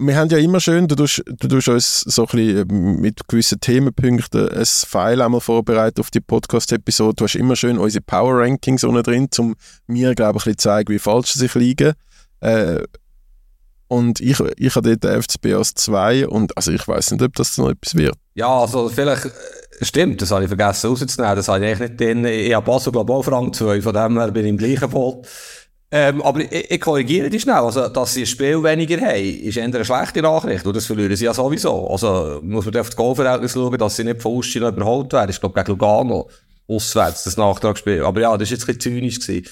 [0.00, 3.28] wir haben ja immer schön, du tust, du tust uns so ein bisschen ähm, mit
[3.28, 7.14] gewissen Themenpunkten ein File einmal vorbereitet auf die Podcast-Episode.
[7.14, 9.54] Du hast immer schön unsere Power-Rankings unten drin, um
[9.86, 11.92] mir, glaube ich, ein bisschen zu zeigen, wie falsch sie sich liegen.
[12.40, 12.82] Äh,
[13.88, 17.34] und ich, ich habe dort den FCB als zwei und also ich weiß nicht, ob
[17.34, 18.14] das noch etwas wird.
[18.34, 19.30] Ja, also vielleicht äh,
[19.84, 21.36] stimmt, das habe ich vergessen rauszunehmen.
[21.36, 22.24] Das habe ich eigentlich nicht drin.
[22.26, 24.58] Ich habe Basel, glaube ich, auch auf Rang 2, von dem her bin ich im
[24.58, 25.26] gleichen Boot.
[25.90, 27.54] Ähm, aber ich, ich korrigiere dich schnell.
[27.54, 30.66] Also, dass sie ein Spiel weniger haben, ist eher eine schlechte Nachricht.
[30.66, 31.88] Und das verlieren sie ja sowieso.
[31.88, 35.30] Also, muss man auf das Goalverhältnis schauen, dass sie nicht von Uschi noch überholt werden.
[35.30, 36.28] Ich glaube, gegen Lugano
[36.68, 38.04] auswärts, das Nachtragsspiel.
[38.04, 39.20] Aber ja, das war jetzt ein bisschen zynisch.
[39.20, 39.46] Gewesen.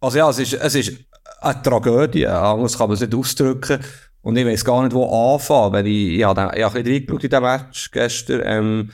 [0.00, 0.92] Also ja, es ist, es ist
[1.44, 2.26] eine Tragödie.
[2.26, 3.80] Anders kann man es nicht ausdrücken.
[4.22, 5.72] Und ich weiß gar nicht, wo anfangen.
[5.74, 8.42] Wenn ich, ich habe, ich habe ein bisschen in diesem Match gestern.
[8.44, 8.90] Ähm,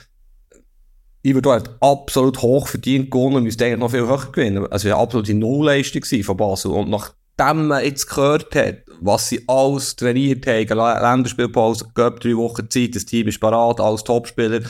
[1.22, 4.66] Iverdo hat absolut hoch verdient gewonnen und müsste eigentlich noch viel höher gewinnen.
[4.70, 6.72] Also, es war eine absolute Nullleistung von Basel.
[6.72, 12.68] Und nachdem man jetzt gehört hat, was sie alles trainiert haben, Länderspielpause, Cup, drei Wochen
[12.70, 14.60] Zeit, das Team ist parat, alles Topspieler.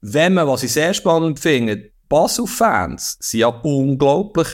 [0.00, 4.48] Wenn man, was ich sehr spannend finde, Basel-Fans sind ja unglaublich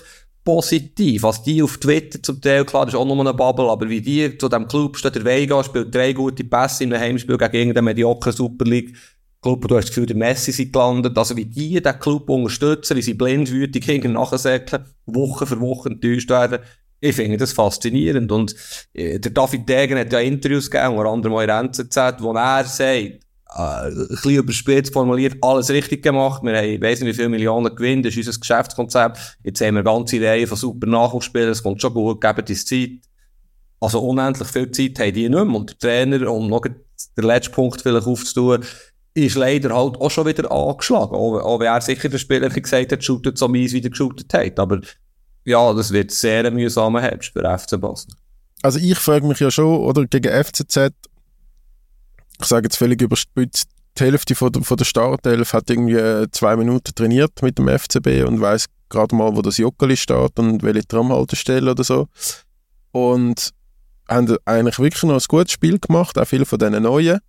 [0.45, 1.23] positiv.
[1.23, 4.01] Was die auf Twitter zum Teil, klar, das ist auch nur eine Bubble, aber wie
[4.01, 7.55] die zu dem Club steht, der Vega spielt drei gute Pässe in einem Heimspiel gegen
[7.55, 8.97] irgendeine mediocre Super League.
[9.41, 11.19] Club, du hast das Gefühl, der Messi sind gelandet.
[11.19, 16.31] Also wie die den Club unterstützen, wie sie blindwütig hinten nachsäckeln, Woche für Woche enttäuscht
[16.31, 16.61] werden.
[17.01, 18.31] Ich finde das faszinierend.
[18.31, 18.55] Und
[18.95, 22.33] äh, der David Degen hat ja Interviews gegeben, unter anderem auch in der NZZ, wo
[22.33, 23.19] er sagt,
[23.57, 26.43] äh, ein bisschen formuliert, alles richtig gemacht.
[26.43, 29.39] Wir haben, ich weiss nicht, wie viele Millionen Gewinn, das ist unser Geschäftskonzept.
[29.45, 32.65] Jetzt haben wir eine ganze Reihe von super Nachwuchsspielern, es kommt schon gut, geben uns
[32.65, 32.91] Zeit.
[33.81, 35.57] Also unendlich viel Zeit haben die nicht mehr.
[35.57, 36.77] Und der Trainer, um noch den
[37.17, 38.65] letzten Punkt vielleicht aufzutun,
[39.15, 41.15] ist leider halt auch schon wieder angeschlagen.
[41.15, 44.59] Auch, auch er sicher den Spieler gesagt hat, shootet so mies, wie er geshootet hat.
[44.59, 44.81] Aber
[45.45, 48.15] ja, das wird sehr ein mühsamer Herbst für FC Basel.
[48.63, 50.93] Also ich frage mich ja schon, oder gegen FCZ,
[52.43, 56.57] ich sage jetzt völlig überspitzt, die Hälfte von der, von der Startelf hat irgendwie zwei
[56.57, 60.87] Minuten trainiert mit dem FCB und weiß gerade mal, wo das Joggeli steht und welche
[60.87, 62.09] Tramhaltestelle oder so.
[62.93, 63.51] Und
[64.09, 67.21] haben eigentlich wirklich noch ein gutes Spiel gemacht, auch viele von diesen Neuen.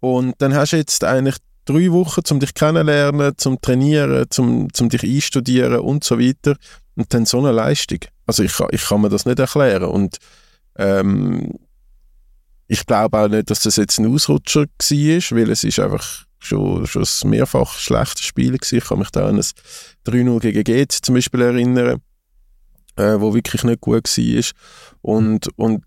[0.00, 4.88] Und dann hast du jetzt eigentlich drei Wochen, um dich kennenlernen, zum Trainieren, zum, zum
[4.88, 6.56] dich einstudieren und so weiter.
[6.96, 8.00] Und dann so eine Leistung.
[8.26, 9.84] Also ich, ich kann mir das nicht erklären.
[9.84, 10.18] Und
[10.76, 11.58] ähm,
[12.70, 16.86] ich glaube auch nicht, dass das jetzt ein Ausrutscher war, weil es ist einfach schon,
[16.86, 18.78] schon ein mehrfach schlechtes Spiel gewesen.
[18.78, 19.44] Ich kann mich da an ein
[20.06, 22.00] 3-0 gegen GZ zum Beispiel erinnern,
[22.94, 24.44] äh, wo wirklich nicht gut war.
[25.02, 25.82] Und, und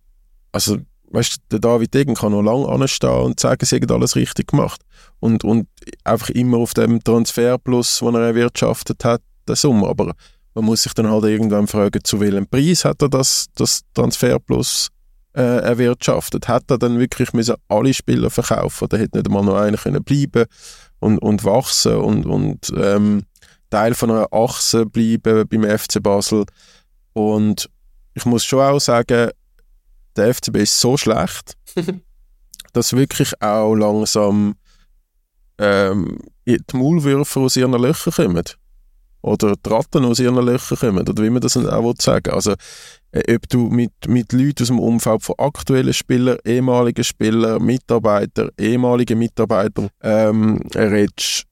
[0.51, 0.77] also,
[1.11, 4.81] weißt der David Degen kann noch lange anstehen und sagen, sie haben alles richtig gemacht.
[5.21, 5.69] Und, und
[6.03, 9.87] einfach immer auf dem Transferplus, den er erwirtschaftet hat, den Sommer.
[9.87, 10.15] Aber
[10.53, 14.89] man muss sich dann halt irgendwann fragen, zu welchem Preis hat er das, das Transferplus
[15.35, 16.47] äh, erwirtschaftet.
[16.47, 20.03] Hat er dann wirklich müssen alle Spieler verkaufen oder hätte nicht einmal noch einer können
[20.03, 20.45] bleiben
[20.99, 23.23] und, und wachsen und, und ähm,
[23.69, 26.45] Teil von einer Achse bleiben beim FC Basel.
[27.13, 27.69] Und
[28.13, 29.31] ich muss schon auch sagen,
[30.15, 31.57] der FCB ist so schlecht,
[32.73, 34.55] dass wirklich auch langsam
[35.57, 38.43] ähm, die Maulwürfe aus ihren Löchern kommen.
[39.23, 42.33] Oder die Ratten aus ihren Löchern kommen, oder wie man das auch sagen will.
[42.33, 42.53] Also,
[43.11, 48.49] äh, ob du mit, mit Leuten aus dem Umfeld von aktuellen Spielern, ehemaligen Spielern, Mitarbeitern,
[48.59, 51.45] ehemaligen Mitarbeitern ähm, redest,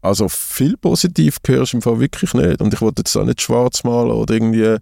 [0.00, 2.60] also viel positiv hörst du im Fall wirklich nicht.
[2.60, 4.76] Und ich wollte jetzt auch nicht schwarz malen oder irgendwie,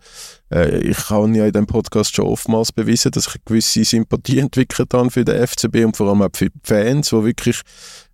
[0.53, 4.93] äh, ich habe ja in dem Podcast schon oftmals bewiesen, dass ich gewisse Sympathie entwickelt
[4.93, 7.63] habe für den FCB und vor allem auch für die Fans, die wirklich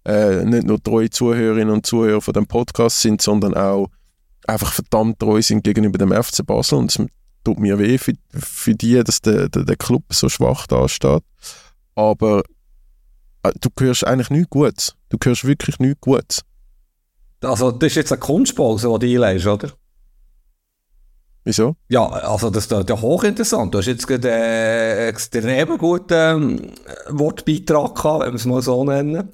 [0.04, 3.88] äh, nicht nur treue Zuhörerinnen und Zuhörer von dem Podcast sind, sondern auch
[4.46, 6.78] einfach verdammt treu sind gegenüber dem FC Basel.
[6.78, 7.06] Und es
[7.44, 11.22] tut mir weh für, für die, dass der, der, der Club so schwach dasteht.
[11.94, 12.42] Aber
[13.42, 14.94] äh, du hörst eigentlich nichts Gutes.
[15.08, 16.42] Du hörst wirklich nichts Gutes.
[17.42, 19.72] Also, das ist jetzt eine Kunstpause, die du einlegst, oder?
[21.44, 21.74] Wieso?
[21.88, 23.74] Ja, also das ist ja hochinteressant.
[23.74, 26.72] Du hast jetzt gerade äh, extrem guten ähm,
[27.08, 29.28] Wortbeitrag gehabt, wenn wir es mal so nennen.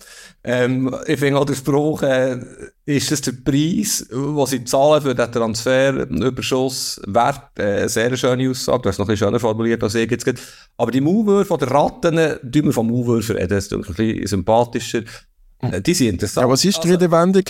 [0.45, 2.39] Ähm, ich finde auch der Spruch, äh,
[2.87, 7.59] ist das der Preis, den sie zahlen für den Transferüberschuss wert?
[7.59, 8.83] Äh, sehr schöne Aussage.
[8.83, 10.41] Du hast es noch ein bisschen schöner formuliert als ich jetzt gerade.
[10.77, 12.17] Aber die Maulwürfe der Ratten,
[12.53, 15.03] tun wir von Maulwürfen reden, das ist ein bisschen sympathischer.
[15.61, 16.47] Äh, Die sind interessant.
[16.47, 17.43] Ja, was ist die Redewendung?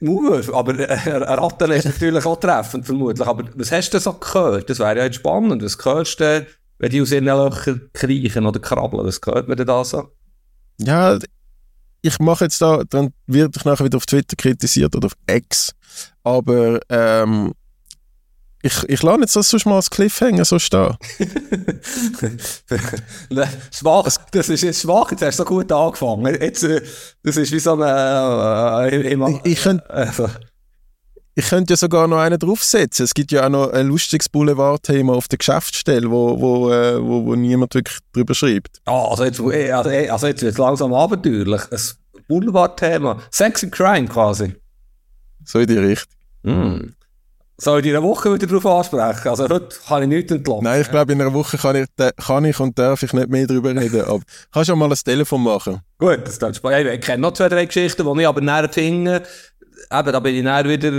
[0.00, 3.26] Maulwürfe, aber äh, eine Ratte ist natürlich auch treffend, vermutlich.
[3.26, 4.68] Aber was hast du so gehört?
[4.68, 5.62] Das wäre ja jetzt spannend.
[5.62, 6.46] Was hörst du,
[6.78, 9.06] wenn die aus ihren Löchern kriechen oder krabbeln?
[9.06, 10.10] Was hört man denn da so?
[10.78, 11.18] Ja,
[12.04, 15.72] ich mache jetzt da, dann wird ich nachher wieder auf Twitter kritisiert oder auf X.
[16.22, 17.54] Aber ähm,
[18.60, 20.96] ich, ich lasse jetzt das sonst mal als Cliffhanger so stehen.
[23.70, 26.38] schwach, das ist jetzt schwach, jetzt hast du so gut angefangen.
[26.40, 26.82] Jetzt, äh,
[27.22, 28.90] das ist wie so eine...
[28.90, 30.28] Äh, immer, Ich könnte also,
[31.34, 33.04] ich könnte ja sogar noch einen draufsetzen.
[33.04, 37.26] Es gibt ja auch noch ein lustiges Boulevard-Thema auf der Geschäftsstelle, wo, wo, äh, wo,
[37.26, 38.80] wo niemand wirklich drüber schreibt.
[38.84, 41.62] ah, also jetzt, äh, also, äh, also jetzt wird es langsam abenteuerlich.
[41.70, 41.80] Ein
[42.28, 43.20] Boulevard-Thema.
[43.30, 44.54] Sex and Crime quasi.
[45.44, 46.14] So in die Richtung.
[46.42, 46.94] Mm.
[47.56, 49.28] Soll ich dir eine Woche wieder darauf ansprechen?
[49.28, 50.64] Also heute kann ich nichts entlocken.
[50.64, 53.46] Nein, ich glaube, in einer Woche kann ich, kann ich und darf ich nicht mehr
[53.46, 54.02] darüber reden.
[54.02, 54.20] Aber
[54.52, 55.80] kannst du mal ein Telefon machen?
[55.98, 56.90] Gut, das ist spannend.
[56.90, 59.22] Ich kenne noch zwei, drei Geschichten, die ich aber näher finde.
[59.98, 60.92] Eben, da bin ich näher wieder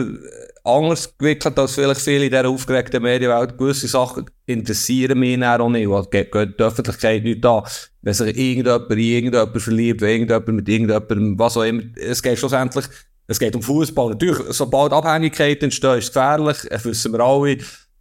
[0.64, 3.58] anders gewickelt als vielleicht viele in dieser aufgeregten Medienwelt.
[3.58, 5.88] Gewisse Sachen interessieren mich näher auch nicht.
[5.88, 7.64] Es geht die Öffentlichkeit nicht an.
[8.02, 11.84] Wenn sich irgendjemand in irgendjemand verliebt, wenn irgendjemand mit irgendjemandem, was auch immer.
[11.96, 12.86] Es geht schlussendlich,
[13.28, 14.12] es geht um Fußball.
[14.12, 16.58] Natürlich, sobald Abhängigkeit entsteht, ist es gefährlich.
[16.70, 17.58] Das wissen wir alle.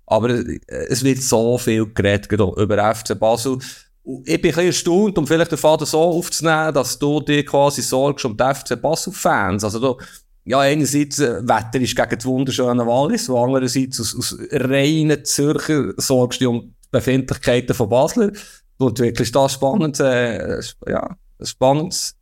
[0.07, 3.59] Aber äh, es wird so viel geredet über FC Basel.
[4.27, 8.27] Ich bin ein erstaunt, um vielleicht den Faden so aufzunehmen, dass du dir quasi sorgst
[8.27, 9.65] um die FC Basel-Fans.
[9.65, 9.97] Also du,
[10.45, 15.93] ja, einerseits, äh, Wetter ist gegen das wunderschöne Wallis, und andererseits aus, aus reinen Zürcher
[15.97, 18.31] sorgst du um die Befindlichkeiten von Basler.
[18.79, 22.17] Du entwickelst da spannend, äh, ja, ein spannendes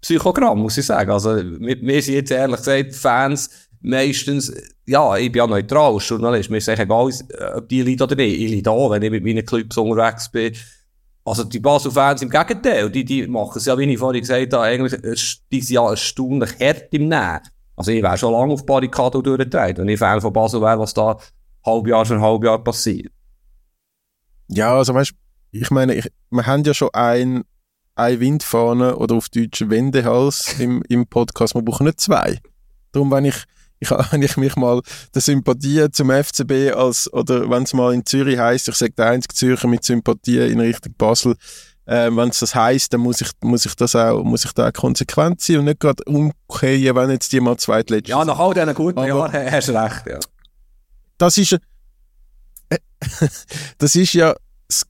[0.00, 1.10] Psychogramm, muss ich sagen.
[1.10, 3.50] Also, wir sind jetzt ehrlich gesagt Fans
[3.80, 4.52] meistens,
[4.86, 8.16] ja, ich bin ja neutral als Journalist, mir ist eigentlich egal, ob die leiden oder
[8.16, 8.40] nicht.
[8.40, 10.54] Ich leide auch, wenn ich mit meinen Clubs unterwegs bin.
[11.24, 14.64] Also die Basel-Fans im Gegenteil, die, die machen es ja, wie ich vorhin gesagt habe,
[14.64, 17.40] eigentlich, die sind ja erstaunlich hart im Nehmen.
[17.78, 20.94] Also ich wäre schon lange auf Barrikaden durchgedreht, wenn ich Fan von Basel wäre, was
[20.94, 21.16] da
[21.64, 23.12] Halbjahr für Halbjahr passiert.
[24.48, 25.12] Ja, also weißt
[25.52, 27.44] ich meine, ich, wir haben ja schon ein,
[27.94, 31.54] ein Windfahne oder auf Deutsch Wendehals im, im Podcast.
[31.54, 32.40] Wir brauchen nicht zwei.
[32.90, 33.44] Darum, wenn ich,
[33.78, 34.82] ich, wenn ich mich mal
[35.14, 39.06] der Sympathie zum FCB als, oder wenn es mal in Zürich heisst, ich sage der
[39.06, 41.36] einzige Zürcher mit Sympathie in Richtung Basel,
[41.88, 44.68] äh, wenn es das heisst, dann muss ich, muss ich das auch, muss ich da
[44.68, 48.52] auch konsequent sein und nicht gerade umkehren, wenn jetzt die mal zweitletzte Ja, nach all
[48.54, 50.18] diesen guten Aber- Jahren ha- hast du recht, ja.
[51.16, 51.52] das ist,
[52.68, 52.78] äh,
[53.78, 54.34] das ist ja
[54.68, 54.82] das,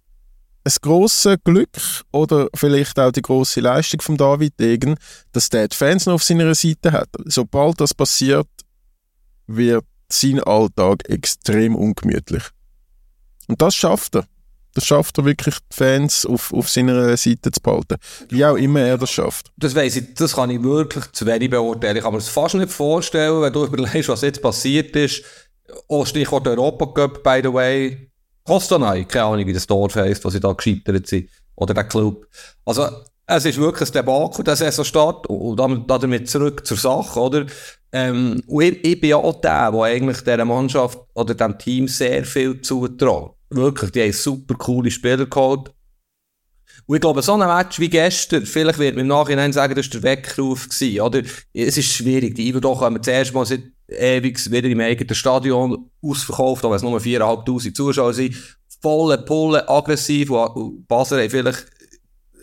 [0.65, 1.71] das grosse Glück
[2.13, 4.97] oder vielleicht auch die grosse Leistung von David Degen,
[5.33, 7.09] dass der die Fans noch auf seiner Seite hat.
[7.27, 8.49] Sobald das passiert,
[9.47, 12.43] wird sein Alltag extrem ungemütlich.
[13.47, 14.27] Und das schafft er.
[14.75, 17.97] Das schafft er wirklich, die Fans auf, auf seiner Seite zu behalten.
[18.29, 19.51] Wie auch immer er das schafft.
[19.57, 21.97] Das weiss ich, das kann ich wirklich zu wenig beurteilen.
[21.97, 25.23] Ich kann mir das fast nicht vorstellen, wenn du überlegst, was jetzt passiert ist.
[25.87, 28.11] Oh, Stichwort Europacup, by the way.
[28.45, 31.29] Kostanai, keine Ahnung, wie das Dorf heisst, wo sie da gescheitert sind.
[31.57, 32.27] Oder der Club.
[32.65, 32.89] Also,
[33.27, 35.27] es ist wirklich ein Debakel, der Saisonstart.
[35.27, 37.47] Und dann, damit zurück zur Sache, oder?
[37.93, 41.89] Ähm, und ich, ich bin ja auch der, der eigentlich dieser Mannschaft oder dem Team
[41.89, 43.38] sehr viel zutraut.
[43.51, 45.73] Wirklich, die haben super coole Spieler geholt.
[46.87, 49.87] Und ich glaube, so ein Match wie gestern, vielleicht wird man im Nachhinein sagen, das
[49.87, 51.23] war der Weckruf gewesen, oder?
[51.53, 52.35] Es ist schwierig.
[52.35, 56.73] Die Ivo doch haben wir zuerst mal seit ewig wieder im eigenen Stadion ausverkauft, wenn
[56.73, 58.37] es nur 4'500 Zuschauer sind.
[58.81, 61.67] Volle Pulle, aggressiv, und Basel haben vielleicht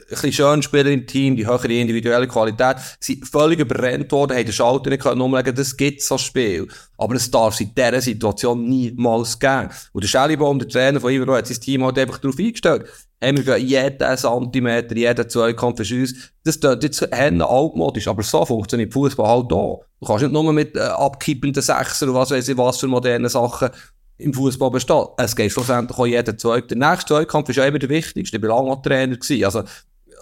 [0.09, 4.53] bisschen schön Spieler im Team, die höhere individuelle Qualität, sind völlig überrennt worden, haben den
[4.53, 6.67] Schalter nicht können umlegen, das gibt so Spiel.
[6.97, 9.69] Aber es darf in dieser Situation niemals geben.
[9.93, 12.85] Und der Schellibaum, der Trainer von Ivero, hat sein Team halt einfach darauf eingestellt.
[13.19, 16.13] Hey, wir gehen jeden Zentimeter, jeden Zweikampf ist uns.
[16.43, 19.83] Das tut jetzt altmodisch, aber so funktioniert Fußball halt auch.
[19.99, 23.29] Du kannst nicht nur mit äh, abkippenden Sechser und was weiß ich was für moderne
[23.29, 23.69] Sachen
[24.17, 25.07] im Fußball bestehen.
[25.17, 26.67] Es geht schlussendlich auch jeden Zweikampf.
[26.67, 28.37] Der nächste Zweikampf ist auch immer der wichtigste.
[28.37, 29.43] Ich war lange Trainer gewesen.
[29.43, 29.63] Also,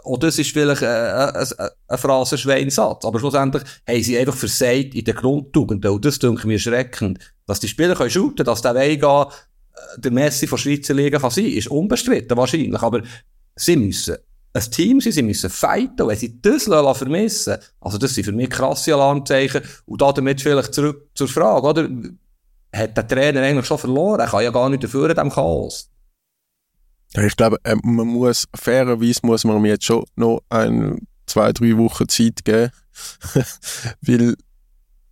[0.03, 3.05] auch das ist vielleicht äh, ein, ein, ein Phrasenschweinsatz.
[3.05, 5.91] Aber schlussendlich haben sie einfach versagt in den Grundtugenden.
[5.91, 7.19] Und das denke mir erschreckend.
[7.45, 8.97] Dass die Spieler können shooten, dass der äh,
[9.97, 12.81] der Messi von Schweizer Liga kann sein, ist unbestritten wahrscheinlich.
[12.81, 13.01] Aber
[13.55, 14.17] sie müssen
[14.53, 16.07] ein Team sein, sie müssen fighten.
[16.07, 19.61] Wenn sie das vermissen also das sind für mich krasse Alarmzeichen.
[19.85, 21.89] Und damit vielleicht zurück zur Frage, oder?
[22.75, 24.19] Hat der Trainer eigentlich schon verloren?
[24.19, 25.92] Er kann ja gar nicht dafür in diesem Chaos.
[27.15, 31.77] Ich glaube, äh, man muss, fairerweise muss man mir jetzt schon noch ein, zwei, drei
[31.77, 32.71] Wochen Zeit geben.
[34.01, 34.35] weil,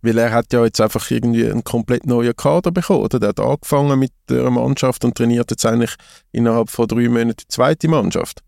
[0.02, 3.20] weil er hat ja jetzt einfach irgendwie einen komplett neuen Kader bekommen, oder?
[3.20, 5.94] Der hat angefangen mit der Mannschaft und trainiert jetzt eigentlich
[6.32, 8.42] innerhalb von drei Monaten die zweite Mannschaft.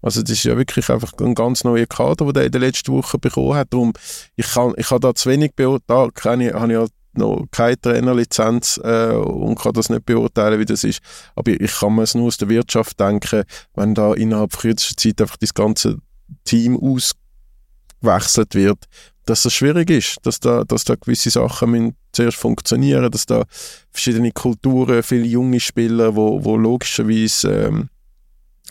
[0.00, 2.92] Also das ist ja wirklich einfach ein ganz neuer Kader, den er in den letzten
[2.92, 3.72] Wochen bekommen hat.
[3.72, 3.92] Darum,
[4.36, 7.80] ich kann, ich kann da zu wenig beurteilen, da ich, habe ich halt noch keine
[7.80, 11.00] Trainerlizenz äh, und kann das nicht beurteilen, wie das ist.
[11.34, 13.44] Aber ich kann mir es nur aus der Wirtschaft denken,
[13.74, 15.98] wenn da innerhalb kürzester Zeit einfach das ganze
[16.44, 18.84] Team ausgewechselt wird,
[19.26, 23.44] dass das schwierig ist, dass da, dass da gewisse Sachen müssen zuerst funktionieren, dass da
[23.90, 27.90] verschiedene Kulturen, viele junge Spieler, wo, wo logischerweise ähm,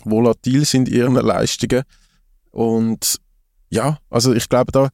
[0.04, 1.84] volatil sind in ihren Leistungen
[2.50, 3.18] und
[3.70, 4.90] ja, also ich glaube da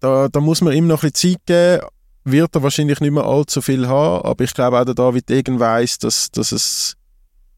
[0.00, 1.88] da, da muss man ihm noch ein bisschen Zeit geben.
[2.30, 5.60] Wird er wahrscheinlich nicht mehr allzu viel haben, aber ich glaube auch der David Degen
[5.60, 6.96] weiss, dass, dass, es,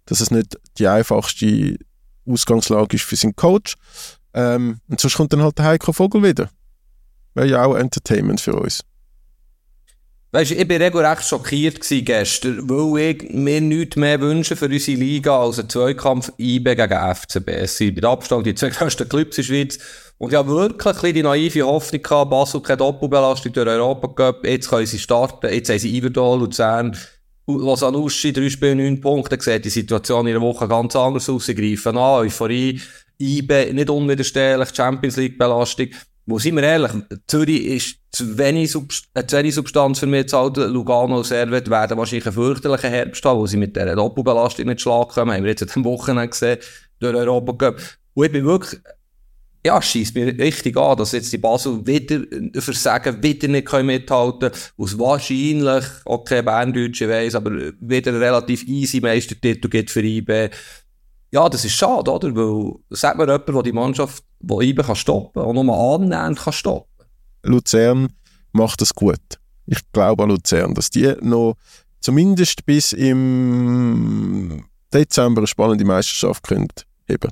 [0.06, 1.76] dass es nicht die einfachste
[2.26, 3.74] Ausgangslage ist für seinen Coach.
[4.32, 6.50] Ähm, und sonst kommt dann halt der Heiko Vogel wieder.
[7.34, 8.82] Wäre ja auch Entertainment für uns.
[10.32, 14.96] Weißt du, ich war regelrecht schockiert gestern, weil ich mir nichts mehr wünsche für unsere
[14.96, 17.48] Liga als einen Zweikampf IB gegen FCB.
[17.48, 19.78] Es sind mit Abstand die zwei größten Clubs in der Schweiz.
[20.18, 24.70] Und ich habe wirklich die naive Hoffnung gehabt, Basel keine Doppelbelastung durch Europa Cup, jetzt
[24.70, 26.96] können sie starten, jetzt haben sie Iverdal, Luzern,
[27.48, 31.28] Lausanne Uschi, drei Spiele, neun Punkte, dann sieht die Situation in der Woche ganz anders
[31.28, 32.80] aus, sie greifen an, Euphorie,
[33.18, 35.88] IB, nicht unwiderstehlich, Champions League Belastung.
[36.30, 36.92] Wo sind wir ehrlich,
[37.26, 40.36] Zürich ist zu wenig, Subst äh, zu wenig Substanz für mich zu.
[40.36, 45.10] Lugano Servet werden wahrscheinlich einen fürchterlichen Herbst haben, wo sie mit dieser Doppelbelastung nicht schlagen
[45.10, 45.32] kommen.
[45.32, 46.58] Haben wir jetzt am Wochenende gesehen,
[47.00, 47.80] durch Europa Cup.
[48.14, 48.80] Und ich bin wirklich,
[49.66, 52.20] ja, schießt mir richtig an, dass jetzt die Basel wieder
[52.60, 54.62] versagen, wieder nicht können mithalten können.
[54.76, 57.50] Was wahrscheinlich, okay, Berndeutsche weiss, aber
[57.80, 60.50] wieder ein relativ easy Meistertitel gibt für IB.
[61.32, 62.34] Ja, das ist schade, oder?
[62.34, 66.52] Weil, sagt mir jemand, der die Mannschaft, die IBE kann stoppen, auch nochmal annähernd kann
[66.52, 67.06] stoppen.
[67.42, 68.08] Luzern
[68.52, 69.20] macht das gut.
[69.66, 71.54] Ich glaube an Luzern, dass die noch
[72.00, 76.68] zumindest bis im Dezember eine spannende Meisterschaft können
[77.06, 77.30] heben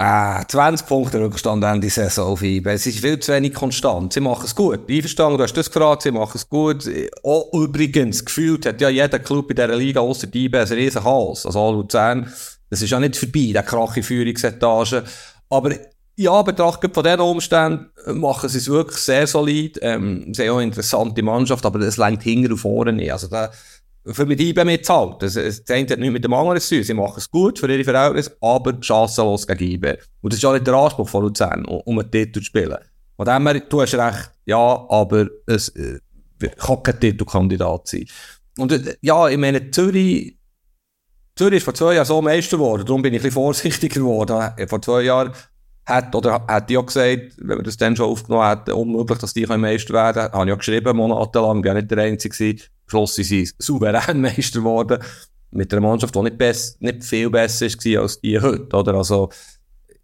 [0.00, 2.70] Ah, 20 Punkte Rückstand Ende Saison auf IBE.
[2.70, 4.12] Es ist viel zu wenig konstant.
[4.12, 4.88] Sie machen es gut.
[4.88, 6.88] Einverstanden, du hast das gefragt, sie machen es gut.
[7.24, 11.02] Oh, übrigens, gefühlt hat ja jeder Club in dieser Liga außer die IBE ein riesen
[11.02, 11.44] Chaos.
[11.44, 12.32] Also auch Luzern
[12.70, 15.04] das ist ja nicht vorbei, der Krach in Führungsetage.
[15.48, 15.74] Aber
[16.18, 19.78] ja, betracht von diesen Umständen machen sie es wirklich sehr solid.
[19.82, 23.12] Ähm, sehr auch interessante Mannschaft, aber das längt hinten und vorne nicht.
[23.12, 23.52] Also da,
[24.04, 25.22] für mit IBE mitzahlt.
[25.22, 26.82] Das, das eine hat nicht mit dem anderen zu tun.
[26.82, 29.98] Sie machen es gut für ihre Verhältnisse, aber chancenlos gegen IBE.
[30.20, 32.78] Und das ist ja nicht der Anspruch von Luzern, um, einen Titel zu spielen.
[33.16, 36.00] Von dem her, du hast recht, ja, aber es äh,
[36.56, 38.06] kann kein Titelkandidat sein.
[38.58, 40.36] Und äh, ja, ich meine, Zürich,
[41.36, 44.68] Zürich ist vor zwei Jahren so Meister geworden, darum bin ich ein bisschen vorsichtiger geworden.
[44.68, 45.32] Vor zwei Jahren
[45.88, 49.46] hat, oder ich auch gesagt, wenn wir das dann schon aufgenommen hätten, unmöglich, dass die
[49.46, 50.32] Meister werden können.
[50.32, 52.62] Habe auch geschrieben, monatelang, bin auch nicht der Einzige gewesen.
[52.86, 55.02] Schluss sind sie souverän Meister geworden.
[55.50, 58.94] Mit einer Mannschaft, die nicht, bess, nicht viel besser war als die heute, oder?
[58.94, 59.30] Also,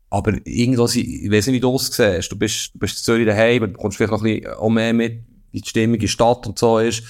[0.09, 2.33] aber irgendwo, ich weiß nicht, wie du es siehst.
[2.33, 4.95] Du bist, du bist in Zürich daheim, du kommst vielleicht noch ein bisschen auch mehr
[4.95, 7.03] mit, wie die Stimmung in der Stadt und so ist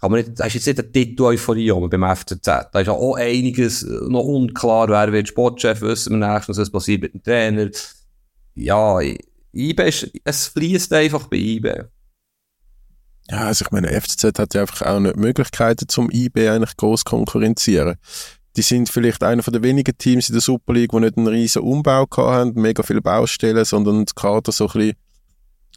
[0.00, 2.44] kann man nicht, da ist jetzt nicht der Titel-Euphorie beim FCZ.
[2.44, 7.02] Da ist ja auch einiges noch unklar, wer wird Sportchef, wissen wir nächstens, was passiert
[7.02, 7.70] mit dem Trainer.
[8.56, 8.98] Ja,
[9.52, 11.90] IBE ist, es fließt einfach bei IBE.
[13.28, 17.04] Ja, also ich meine, FCZ hat ja einfach auch nicht Möglichkeiten zum IB eigentlich groß
[17.04, 17.96] konkurrenzieren.
[18.56, 21.26] Die sind vielleicht einer von den wenigen Teams in der Super League, die nicht einen
[21.26, 24.96] riesen Umbau haben, mega viele Baustellen, sondern das Kader so ein bisschen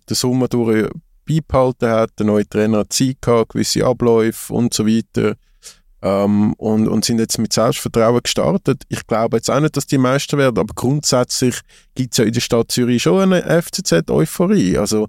[0.09, 0.89] den Sommer durch
[1.27, 5.35] beibehalten hat, der neue Trainer hat Zeit gehabt, gewisse Abläufe und so weiter.
[6.01, 8.83] Ähm, und, und sind jetzt mit Selbstvertrauen gestartet.
[8.87, 11.59] Ich glaube jetzt auch nicht, dass die Meister werden, aber grundsätzlich
[11.93, 14.77] gibt es ja in der Stadt Zürich schon eine FCZ-Euphorie.
[14.77, 15.07] Also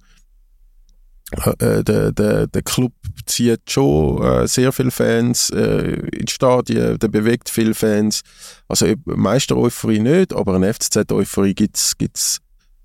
[1.61, 2.93] äh, der, der, der Club
[3.27, 8.23] zieht schon äh, sehr viele Fans äh, in die Stadien, der bewegt viele Fans.
[8.67, 12.41] Also Meister-Euphorie nicht, aber eine FCZ-Euphorie gibt es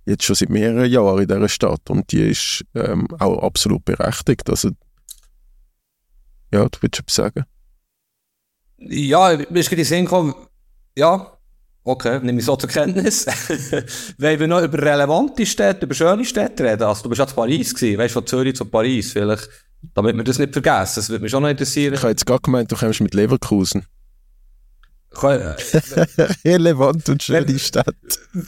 [0.06, 4.47] jetzt schon seit mehreren Jahren in dieser Stadt und die ist ähm, auch absolut berechtigt.
[4.49, 4.70] Also
[6.53, 7.45] ja, du willst etwas sagen?
[8.78, 10.36] Ja, ist gerade in Sinn gekommen,
[10.95, 11.36] ja,
[11.84, 13.26] okay, nehme ich so zur Kenntnis.
[14.17, 17.36] Wenn wir noch über relevante Städte, über schöne Städte reden, also du bist ja zu
[17.36, 19.49] Paris gewesen, weißt du, von Zürich zu Paris, vielleicht,
[19.93, 21.93] damit wir das nicht vergessen, das würde mich schon noch interessieren.
[21.93, 23.86] Ich habe jetzt gerade gemeint, du kommst mit Leverkusen.
[25.23, 25.55] Äh,
[26.45, 27.95] Relevant und schöne Stadt.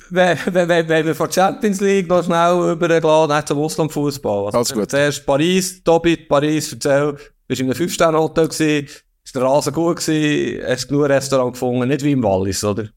[0.09, 4.47] Wenn, wenn, wenn, wenn wir von Champions League noch schnell übergehen, nicht zum Auslandfußball.
[4.47, 4.91] Also, Alles gut.
[4.91, 7.13] Zuerst Paris, Tobi, Paris, erzähl,
[7.47, 8.87] bist du in einem Fünf-Sterne-Hotel gewesen,
[9.27, 12.87] ist der Rasen gut gewesen, hast du genug Restaurant gefunden, nicht wie im Wallis, oder?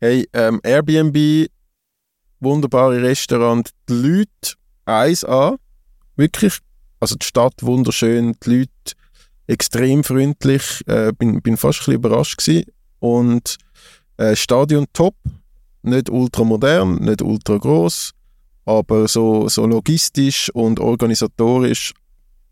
[0.00, 1.48] Hey, ähm, Airbnb,
[2.40, 5.56] wunderbare Restaurant, die Leute 1A,
[6.16, 6.58] wirklich,
[6.98, 8.96] also die Stadt wunderschön, die Leute
[9.46, 12.64] extrem freundlich, äh, bin, bin fast ein bisschen überrascht gewesen.
[12.98, 13.56] und
[14.16, 15.14] äh, Stadion top,
[15.82, 18.10] nicht ultra modern, nicht ultra groß,
[18.64, 21.94] aber so, so logistisch und organisatorisch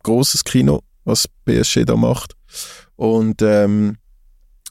[0.04, 2.36] großes Kino, was PSG da macht
[2.96, 3.96] und ähm,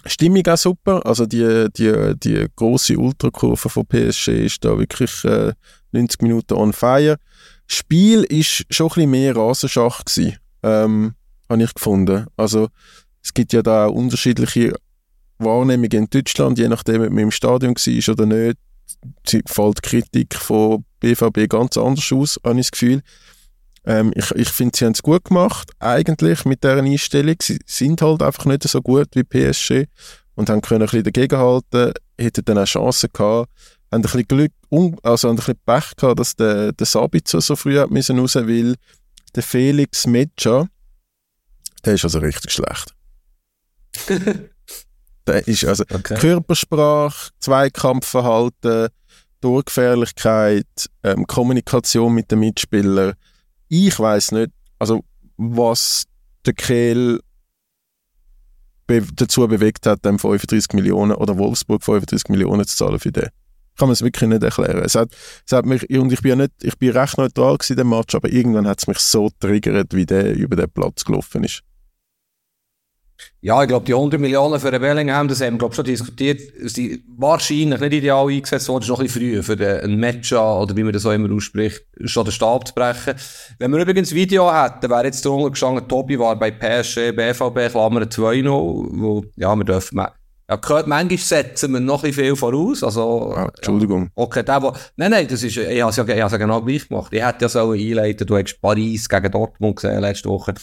[0.05, 1.05] Stimmung auch super.
[1.05, 5.53] Also die, die, die große Ultrakurve von PSG ist da wirklich äh,
[5.91, 7.17] 90 Minuten on fire.
[7.67, 11.13] Spiel ist schon ein bisschen mehr Rasenschach gewesen, ähm,
[11.49, 12.27] habe ich gefunden.
[12.35, 12.69] Also
[13.23, 14.73] es gibt ja da auch unterschiedliche
[15.37, 18.57] Wahrnehmungen in Deutschland, je nachdem, ob man im Stadion war oder nicht,
[19.47, 23.01] fällt die Kritik von BVB ganz anders aus, habe ich das Gefühl.
[23.85, 27.35] Ähm, ich ich finde, sie haben es gut gemacht, eigentlich mit dieser Einstellung.
[27.41, 29.87] Sie sind halt einfach nicht so gut wie PSG
[30.35, 33.49] und haben können ein bisschen dagegenhalten, hätten dann auch Chancen gehabt,
[33.91, 34.51] haben ein bisschen Glück,
[35.03, 38.35] also haben ein bisschen Pech gehabt, dass der, der Sabitzer so früh hat müssen raus,
[38.35, 38.75] weil
[39.35, 40.67] der Felix Metscher,
[41.85, 42.93] der ist also richtig schlecht.
[45.27, 46.15] der ist also Okay.
[46.15, 48.89] Körpersprache, Zweikampfverhalten,
[49.41, 53.13] Durchgefährlichkeit, ähm, Kommunikation mit den Mitspielern.
[53.75, 55.03] Ich weiß nicht, also
[55.35, 56.03] was
[56.45, 57.19] der Kehl
[58.85, 63.29] be dazu bewegt hat, dem 35 Millionen oder Wolfsburg 35 Millionen zu zahlen für den.
[63.75, 64.83] Kann man es wirklich nicht erklären.
[64.83, 65.09] Es hat,
[65.43, 68.13] es hat mich, und ich bin ja nicht, ich bin recht neutral in dem Match,
[68.13, 71.63] aber irgendwann hat es mich so triggert, wie der über den Platz gelaufen ist.
[73.41, 76.39] Ja, ich glaube, die 100 Millionen für den Bellingham, das haben wir, glaube schon diskutiert,
[76.61, 80.61] sind wahrscheinlich nicht ideal eingesetzt worden, ist noch ein bisschen früh für den, einen Matcha,
[80.61, 83.15] oder wie man das auch immer ausspricht, schon den Stab zu brechen.
[83.59, 87.71] Wenn wir übrigens ein Video hätten, wäre jetzt drunter gestanden, Tobi war bei PSG, BVB,
[87.71, 89.99] Klammer 2-0, wo, ja, wir dürfen,
[90.49, 94.09] ja, gehört, manchmal setzen wir noch ein bisschen viel voraus, also, Ah, Entschuldigung.
[94.13, 96.61] Okay, der, wo, nein, nein, das ist, ich habe es ja, ich hab's ja genau
[96.61, 97.13] gleich gemacht.
[97.13, 100.53] Ich hätte ja so einleiten, du hast Paris gegen Dortmund gesehen letzte Woche.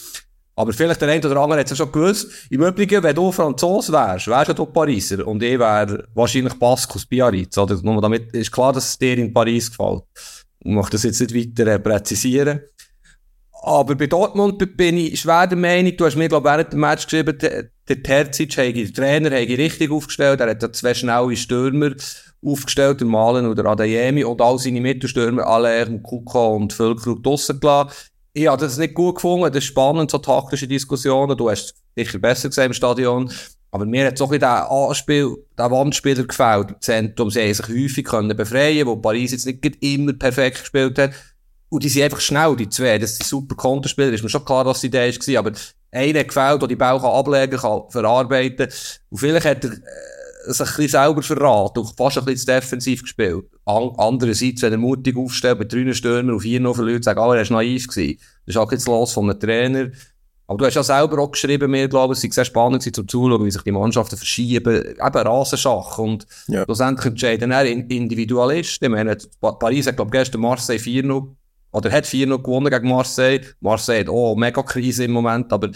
[0.60, 2.30] Aber vielleicht der eine oder andere hat es ja schon gewusst.
[2.50, 5.26] Im Übrigen, wenn du Franzos wärst, wärst ja du Pariser.
[5.26, 7.78] Und ich wäre wahrscheinlich Pascus Biarritz, oder?
[7.82, 10.02] Nur damit ist klar, dass es dir in Paris gefällt.
[10.62, 12.60] Ich möchte das jetzt nicht weiter äh, präzisieren.
[13.62, 16.80] Aber bei Dortmund bin ich schwer der Meinung, du hast mir, glaube ich, während dem
[16.80, 20.40] Match geschrieben, der, Terzic, der Trainer, ich richtig aufgestellt.
[20.40, 21.92] Er hat da zwei schnelle Stürmer
[22.42, 27.90] aufgestellt, der Malen oder Adeyemi, und all seine Mittelstürmer, alle Kuka und Völkerut draussen gelassen.
[28.32, 31.36] Ich habe das nicht gut gefunden, das ist spannend, so taktische Diskussionen.
[31.36, 33.32] Du hast sicher besser gesehen im Stadion.
[33.72, 37.30] Aber mir hat so ein bisschen der Anspiel, der Wandspieler gefällt im Zentrum.
[37.30, 41.12] Sie haben sich häufig können befreien, wo Paris jetzt nicht immer perfekt gespielt hat.
[41.68, 42.98] Und die sind einfach schnell, die zwei.
[42.98, 44.12] Das sind super Konterspieler.
[44.12, 45.38] Ist mir schon klar, dass die Idee war.
[45.38, 45.52] Aber
[45.92, 48.68] einer gefällt, der die kann ablegen kann, verarbeiten.
[49.10, 49.76] Und vielleicht hat er äh,
[50.46, 53.44] sich ein bisschen selber verraten und fast ein bisschen defensiv gespielt.
[53.64, 57.38] An andererseits, wenn er mutig aufstellt, mit drei Stürmer auf vier noch verliert, sagen alle,
[57.38, 58.18] er war naiv gewesen.
[58.46, 59.90] Das ist auch jetzt los von einem Trainer.
[60.46, 62.94] Aber du hast ja selber auch geschrieben, mir, glaube ich, es sei sehr spannend gewesen,
[62.94, 64.82] zum Zuschauen, wie sich die Mannschaften verschieben.
[64.84, 65.98] Eben Rasenschach.
[65.98, 66.64] Und Ja.
[66.64, 68.86] schlussendlich entscheiden er in- Individualisten.
[68.86, 71.36] Ich meine, Paris hat, glaube ich, gestern Marseille 4-0
[71.72, 73.42] oder hat 4-0 gewonnen gegen Marseille.
[73.60, 75.70] Marseille hat auch mega Krise im Moment, aber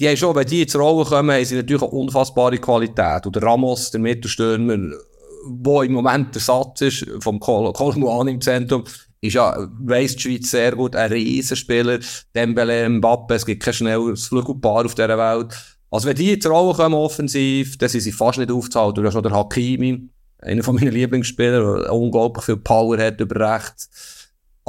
[0.00, 3.26] die haben schon, wenn die ins Rollen kommen, haben sie natürlich eine unfassbare Qualität.
[3.26, 4.96] Und der Ramos, der Mittelstürmer,
[5.44, 8.84] wo im Moment der Satz ist, vom Kol Kolmuan im Zentrum,
[9.20, 11.98] ist ja, weiss die Schweiz sehr gut, ein Riesenspieler,
[12.34, 15.54] Dembele, Mbappe, es gibt kein schnelles Flügelpaar auf dieser Welt.
[15.90, 19.02] Also wenn die jetzt Rollen kommen offensiv, dann sind sie fast nicht aufzuhalten.
[19.02, 23.54] Du hast noch der Hakimi, einer von meinen Lieblingsspielern, der unglaublich viel Power hat über
[23.54, 24.19] rechts.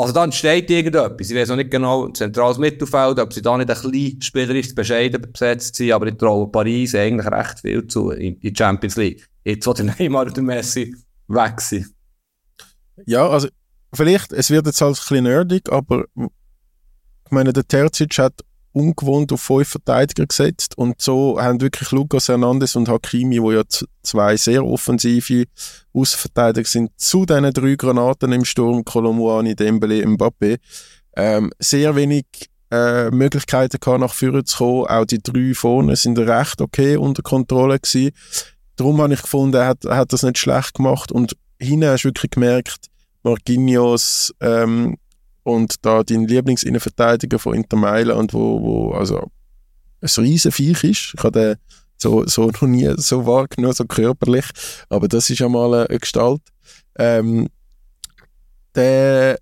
[0.01, 1.29] Also da entsteht irgendetwas.
[1.29, 5.21] Ich weiß noch nicht genau, zentrales Mittelfeld, ob sie da nicht ein bisschen spielerisch bescheiden
[5.31, 9.29] besetzt sind, aber ich traue Paris eigentlich recht viel zu in die Champions League.
[9.43, 10.95] Jetzt, wo der Neymar und der Messi
[11.27, 11.87] weg sind.
[13.05, 13.47] Ja, also
[13.93, 18.41] vielleicht, es wird jetzt halt ein bisschen nerdig, aber ich meine, der Terzic hat
[18.73, 23.63] ungewohnt auf fünf Verteidiger gesetzt und so haben wirklich Lucas Hernandez und Hakimi, wo ja
[24.03, 25.45] zwei sehr offensive
[25.93, 30.57] Außenverteidiger sind, zu diesen drei Granaten im Sturm, Colomboani, Dembele, Mbappe,
[31.15, 32.25] ähm, sehr wenig
[32.71, 34.87] äh, Möglichkeiten gehabt, nach vorne zu kommen.
[34.87, 38.11] Auch die drei vorne sind recht okay unter Kontrolle gewesen.
[38.77, 42.31] Darum habe ich gefunden, hat, hat das nicht schlecht gemacht und hinten hast du wirklich
[42.31, 42.87] gemerkt,
[43.23, 44.97] Marquinhos ähm,
[45.43, 49.31] und da dein Lieblingsinnenverteidiger von Inter Mailand, wo, wo also
[50.01, 51.13] ein riesen Viech ist.
[51.15, 51.55] Ich habe den
[51.97, 54.45] so, so noch nie so wahrgenommen, so körperlich,
[54.89, 56.41] aber das ist ja mal eine Gestalt.
[56.97, 57.47] Ähm,
[58.75, 59.37] der,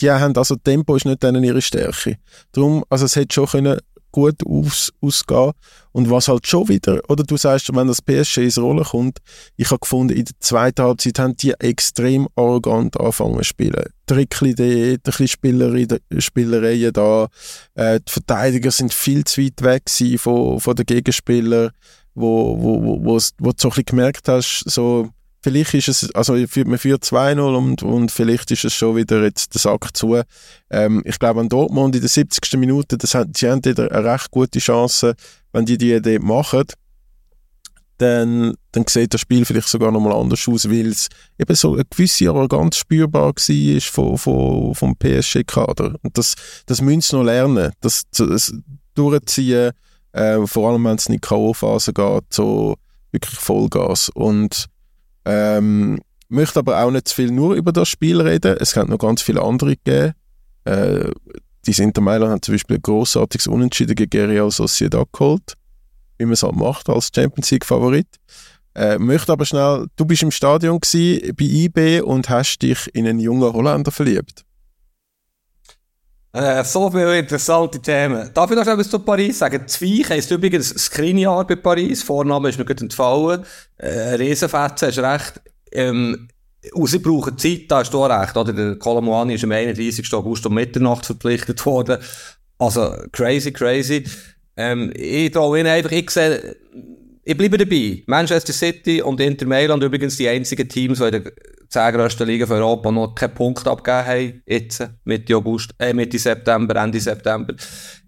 [0.00, 2.18] die haben, also Tempo ist nicht denen ihre Stärke.
[2.52, 3.80] Darum, also es hätte schon können
[4.12, 5.52] gut aus, ausgehen.
[5.92, 9.18] Und was halt schon wieder, oder du sagst, wenn das PSG ins Rollen kommt,
[9.56, 13.84] ich habe gefunden, in der zweiten Halbzeit haben die extrem arrogant angefangen zu spielen.
[14.06, 14.98] Trickli, die
[15.28, 15.86] Spielerei,
[16.18, 17.28] Spielereien da,
[17.74, 19.82] äh, die Verteidiger sind viel zu weit weg
[20.20, 21.70] von, von den Gegenspielern,
[22.14, 25.08] wo, wo, wo, wo, wo du so ein bisschen gemerkt hast, so,
[25.42, 29.54] vielleicht ist es, also man führt 2-0 und, und vielleicht ist es schon wieder jetzt
[29.54, 30.20] der Sack zu.
[30.70, 32.58] Ähm, ich glaube an Dortmund in der 70.
[32.58, 35.14] Minute, das hat, sie haben wieder eine recht gute Chance,
[35.52, 36.64] wenn die die Idee machen,
[37.98, 41.84] dann, dann sieht das Spiel vielleicht sogar nochmal anders aus, weil es eben so eine
[41.84, 45.96] gewisse Arroganz spürbar war vom, vom, vom PSG-Kader.
[46.02, 46.34] Und das,
[46.66, 48.52] das müssen sie noch lernen, das, das
[48.94, 49.72] durchziehen,
[50.12, 52.74] äh, vor allem wenn es in die K.O.-Phase geht, so
[53.12, 54.08] wirklich Vollgas.
[54.08, 54.66] Und
[55.24, 58.56] ähm, möchte aber auch nicht zu viel nur über das Spiel reden.
[58.58, 60.14] Es kann noch ganz viele andere geben.
[60.64, 61.10] Äh,
[61.66, 65.54] die Inter Mailand hat zum Beispiel ein grossartiges Unentschieden gegen Real Sociedad geholt,
[66.18, 68.08] wie man es halt macht als Champions League Favorit.
[68.74, 73.06] Äh, möchte aber schnell, du bist im Stadion gewesen, bei IB und hast dich in
[73.06, 74.44] einen jungen Holländer verliebt.
[76.34, 78.30] Äh, so viele interessante Themen.
[78.32, 79.66] Darf ich noch etwas zu Paris sagen?
[79.66, 82.02] Zweich heisst übrigens Screenjahr bei Paris.
[82.02, 83.44] Vorname ist mir gut entfallen.
[83.76, 85.42] Äh, Riesenfetzen, hast recht.
[85.72, 86.28] Ähm,
[86.72, 88.34] und sie brauchen Zeit, da hast du recht.
[88.34, 88.52] Oder?
[88.52, 90.10] Der Colomuani ist am 31.
[90.14, 91.98] August um Mitternacht verpflichtet worden.
[92.58, 94.04] Also, crazy, crazy.
[94.56, 96.56] Ähm, ich traue ihnen einfach, ich sehe,
[97.24, 98.02] ich bleibe dabei.
[98.06, 101.22] Manchester City und Inter Mailand übrigens die einzigen Teams, die
[101.72, 104.42] 10 grössten Liga von Europa noch keinen Punkt abgegeben haben.
[104.46, 107.54] Jetzt, Mitte August, äh, Mitte September, Ende September.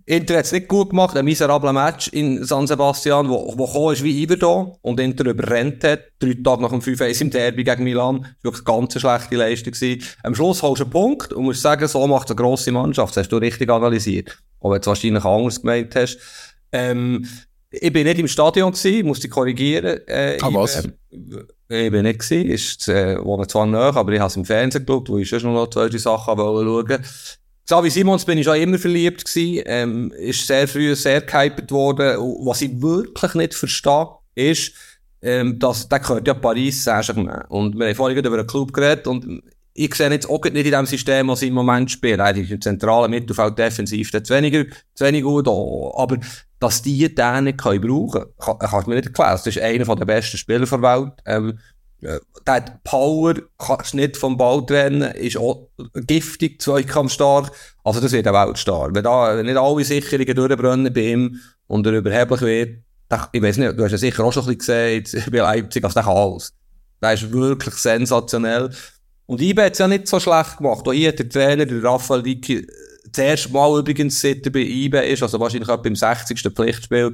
[0.07, 3.95] Inter hat es nicht gut gemacht, ein miserabler Match in San Sebastian, wo, wo gekommen
[3.95, 7.85] ist wie Iverdo und Inter überrennt hat, drei Tage nach dem 5-1 im Derby gegen
[7.85, 8.21] Milan.
[8.21, 9.73] Das war wirklich eine ganz schlechte Leistung.
[9.73, 10.03] Gewesen.
[10.23, 13.17] Am Schluss holst du einen Punkt und musst sagen, so macht eine grosse Mannschaft.
[13.17, 14.37] Das hast du richtig analysiert.
[14.61, 16.19] Du es wahrscheinlich anders gemeint hast.
[16.71, 17.27] Ähm,
[17.71, 20.07] ich bin nicht im Stadion gewesen, musste korrigieren.
[20.07, 20.85] Äh, ah, was?
[21.11, 24.37] Ich, äh, ich bin nicht gewesen, ist, äh, wohne zwar näher, aber ich habe es
[24.37, 26.99] im Fernsehen geschaut, wo ich schon noch zwei Sachen schauen
[27.67, 32.19] Xavi Simons bin ich schon immer verliebt gewesen, ähm, ist sehr früh sehr gehypert worden.
[32.45, 34.73] Was ich wirklich nicht verstehe, ist,
[35.23, 37.47] ähm, dass, der gehört ja Paris Saint-Germain.
[37.49, 39.43] Und wir haben vorhin über einen Club geredet und
[39.73, 42.21] ich sehe jetzt auch nicht in dem System, was sie im Moment spielen.
[42.21, 46.19] Eigentlich im zentralen Mittelfeld defensiv, das weniger, zu wenig gut, aber
[46.65, 49.33] dass die den nicht können brauchen können, kann, du mir nicht erklären.
[49.33, 51.13] Das ist einer der besten Spieler der Welt.
[51.27, 51.59] Ähm,
[52.01, 55.69] der hat Power, kannst nicht vom Ball trennen, ist auch
[56.07, 57.53] giftig, zweikampfstark.
[57.83, 58.95] Also das wird ein Weltstar.
[58.95, 62.79] Wenn da nicht alle Sicherungen durchbrennen bei ihm und er überheblich wird,
[63.33, 65.95] ich weiß nicht, du hast ja sicher auch schon ein bisschen gesehen, bei Leipzig, also
[65.95, 66.55] der kann alles.
[67.03, 68.71] Der ist wirklich sensationell.
[69.27, 70.89] Und IBE hat es ja nicht so schlecht gemacht.
[70.89, 72.67] Auch hier hat der Trainer, der Raphael Dicki,
[73.17, 76.41] das erste Mal übrigens, seit er bei IBE ist, also wahrscheinlich auch beim 60.
[76.41, 77.13] Pflichtspiel,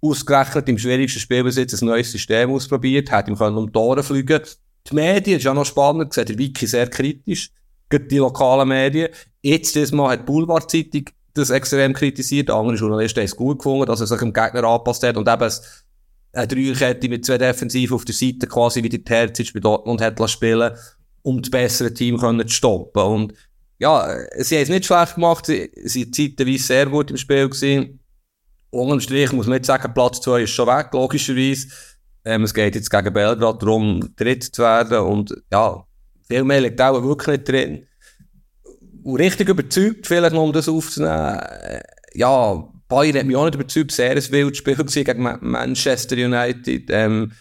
[0.00, 4.40] ausgerechnet im schwierigsten Spielbesitz ein neues System ausprobiert, hat ihm können um Tore fliegen.
[4.88, 7.50] Die Medien, ist ja noch spannend, sieht der Wiki sehr kritisch,
[7.92, 9.08] die lokalen Medien.
[9.42, 13.86] Jetzt, dieses Mal hat die Boulevard-Zeitung das extrem kritisiert, andere Journalisten haben es gut gefunden,
[13.86, 15.50] dass er sich dem Gegner angepasst hat und eben
[16.32, 20.30] eine Dreierkette mit zwei Defensiven auf der Seite quasi wie die Terzic bei Dortmund hat
[20.30, 20.72] spielen
[21.22, 23.02] um das bessere Team können zu stoppen.
[23.02, 23.34] Und
[23.78, 27.48] ja, sie haben es nicht schlecht gemacht, sie, sie sind zeitweise sehr gut im Spiel
[27.48, 28.00] gewesen.
[28.70, 31.68] Unterm Strich muss man jetzt sagen, Platz 2 ist schon weg, logischerweise.
[32.24, 35.84] Ähm, es geht jetzt gegen Belgrad darum, dritt zu werden und ja,
[36.26, 37.86] viel mehr liegt auch wirklich nicht drin.
[39.04, 41.80] und richtig überzeugt, vielleicht noch um das aufzunehmen, äh,
[42.14, 47.32] ja, Bayern hat mich auch nicht überzeugt, sehr ein wildes Spiel gegen Manchester United, ähm,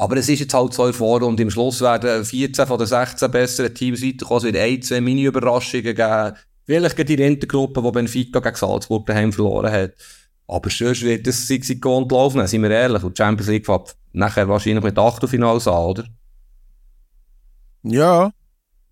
[0.00, 3.30] aber es ist jetzt halt so vor und im Schluss werden 14 von den 16
[3.30, 4.38] besseren Teams weiterkommen.
[4.38, 6.36] Es wird ein, zwei Mini-Überraschungen geben.
[6.64, 9.92] Vielleicht gegen die Intergruppe, die Benfica gegen Salzburg daheim verloren hat.
[10.48, 13.02] Aber sonst wird das Sixikon laufen, sind wir ehrlich.
[13.02, 16.04] Und die Champions League fängt nachher wahrscheinlich mit Achtelfinals an, oder?
[17.82, 18.30] Ja,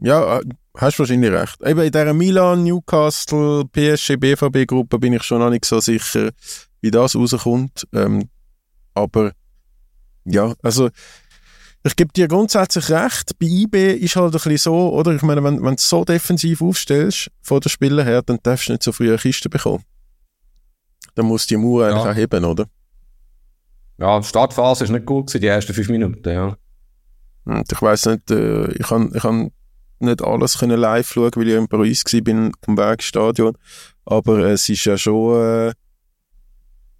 [0.00, 0.42] ja, äh,
[0.76, 1.62] hast wahrscheinlich recht.
[1.62, 6.32] Eben in dieser Milan, Newcastle, PSG, BVB-Gruppe bin ich schon noch nicht so sicher,
[6.82, 7.88] wie das rauskommt.
[7.94, 8.28] Ähm,
[8.92, 9.32] aber
[10.30, 10.90] ja, also
[11.84, 13.38] ich gebe dir grundsätzlich recht.
[13.38, 15.12] Bei IB ist halt ein bisschen so, oder?
[15.14, 18.72] Ich meine, wenn, wenn du so defensiv aufstellst von den Spielern her, dann darfst du
[18.72, 19.84] nicht so früh eine Kiste bekommen.
[21.14, 22.10] Dann musst du die Mauer eigentlich Ja.
[22.10, 22.66] auch heben, oder?
[23.98, 26.56] Ja, die Startphase ist nicht gut gewesen, die ersten fünf Minuten, ja.
[27.44, 29.50] Und ich weiß nicht, äh, ich kann ich kann
[30.00, 33.56] nicht alles können live schauen, weil ich in Paris war, bin am Bergstadion.
[34.04, 35.72] Aber es ist ja schon, äh,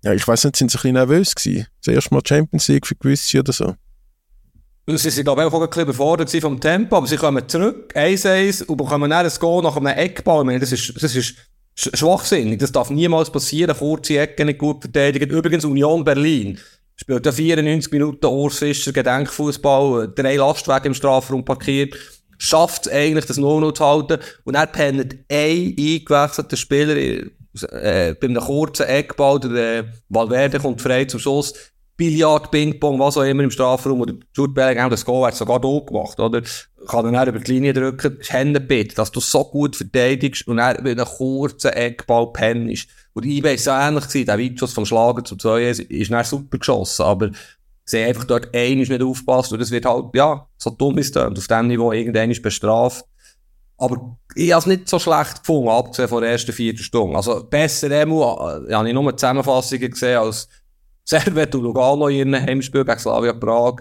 [0.02, 1.66] ja, ich weiß nicht, sind sie ein bisschen nervös gewesen?
[1.84, 3.74] Das erste Mal Champions League für gewisse oder so?
[4.86, 8.76] Sie sind, glaube auch ein bisschen überfordert vom Tempo, aber sie kommen zurück, 1-1, und
[8.78, 10.40] bekommen dann ein Goal nach einem Eckball.
[10.40, 11.34] Ich meine, das ist, das ist
[11.78, 12.58] sch schwachsinnig.
[12.58, 13.76] Das darf niemals passieren.
[13.76, 15.30] Kurze Ecke nicht gut verteidigt.
[15.30, 16.58] Übrigens Union Berlin.
[16.96, 21.94] Spielt ja 94 Minuten Urs Fischer Gedenkfußball, drei Lastwagen im Strafraum parkiert.
[22.38, 24.18] Schafft es eigentlich, das 0-0 zu halten.
[24.44, 26.96] Und er pennt ein eingewechselter Spieler
[27.64, 29.40] äh, bei einem kurzen Eckball.
[29.40, 31.54] Der äh, Valverde kommt frei zum Schuss.
[31.98, 34.00] Billard, Ping-Pong, was auch immer im Strafraum.
[34.00, 36.42] Oder Jude Bellingham, das Goal hat sogar da gemacht, oder?
[36.86, 38.18] Kann dann, dann über die Linie drücken.
[38.28, 42.88] Hände bitte, dass du so gut verteidigst und dann mit einem kurzen Eckball pennst.
[43.14, 44.26] Und eBay ist so ähnlich gewesen.
[44.26, 47.02] Der Weitschuss vom Schlager zum 2 ist, ist dann super geschossen.
[47.02, 47.30] Aber
[47.84, 49.52] sie einfach dort einiges nicht aufgepasst.
[49.52, 51.26] Und das wird halt, ja, so dumm ist das.
[51.26, 53.04] Und auf dem Niveau irgendein ist bestraft.
[53.78, 57.16] Aber ich habe es nicht so schlecht gefunden, abgesehen von der ersten vierten Stunde.
[57.16, 60.48] Also, besser Emu, äh, habe ich nur Zusammenfassungen gesehen als
[61.04, 63.76] Servet und Lugano in ihren Heimspiel gegen Slavia Prag.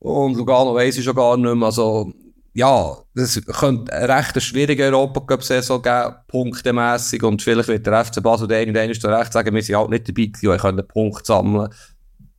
[0.00, 1.66] Und Lugano weiss ich schon gar nicht mehr.
[1.66, 2.12] Also,
[2.52, 7.22] ja, das könnte eine recht schwierige Europacup-Saison geben, punktemässig.
[7.22, 10.08] Und vielleicht wird der FC Basel der irgendwann ist recht sagen, wir sind halt nicht
[10.08, 11.68] dabei gewesen, und können einen Punkt sammeln.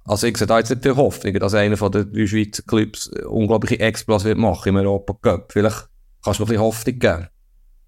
[0.03, 3.07] Also ich sehe da jetzt nicht viel Hoffnung, dass einer von den drei Schweizer Clubs
[3.29, 5.53] unglaubliche Explos wird machen im Europacup.
[5.53, 5.87] Vielleicht
[6.23, 7.27] kannst du mir ein bisschen Hoffnung geben.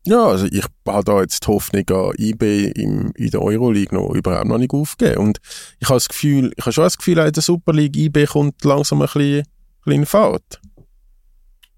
[0.06, 4.14] Ja, also ich habe da jetzt die Hoffnung an IB im, in der Euroleague noch
[4.14, 5.20] überhaupt noch nicht aufgegeben.
[5.20, 5.40] Und
[5.80, 8.64] ich habe das Gefühl, ich habe schon das Gefühl, in der Super League IB kommt
[8.66, 9.46] langsam ein bisschen, ein
[9.86, 10.62] bisschen in Fahrt.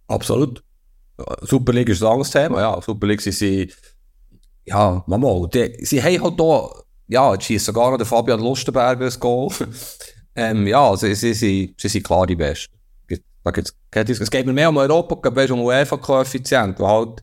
[0.08, 0.64] Absolut.
[1.42, 2.82] Super League ist ein anderes Thema, ja.
[2.82, 3.72] Super League sind sie,
[4.66, 6.70] ja, mal, die, sie haben halt da,
[7.08, 9.50] ja, jetzt schießt sogar noch der Fabian Lustenberger ein Goal.
[10.36, 12.76] ähm, ja, sie, sie, sie, sie sind klar die Besten.
[13.46, 17.22] Da gibt's, es geht mir mehr um Europa, weißt du, um UEFA-Koeffizient, wo halt,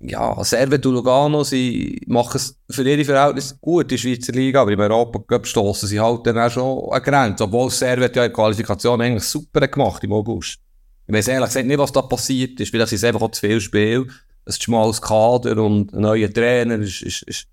[0.00, 4.60] ja, Servet und Lugano, sie machen es für ihre Verhältnisse gut in der Schweizer Liga,
[4.60, 8.32] aber im Europacup stossen sie halt dann auch schon an Grenzen, obwohl Servet ja in
[8.32, 10.58] Qualifikation eigentlich super gemacht im August.
[11.06, 12.70] Ich weiss ehrlich gesagt nicht, was da passiert ist.
[12.70, 14.08] Vielleicht sind es einfach auch zu viel Spiel.
[14.44, 16.78] Ein schmales Kader und ein neuer Trainer.
[16.78, 17.46] Ist, ist, ist,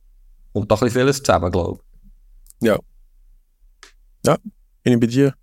[0.51, 1.79] kommt da ein bisschen vieles zusammen, glaube
[2.59, 2.67] ich.
[2.67, 2.79] Ja.
[4.25, 4.37] Ja,
[4.83, 5.33] bin ich bei dir.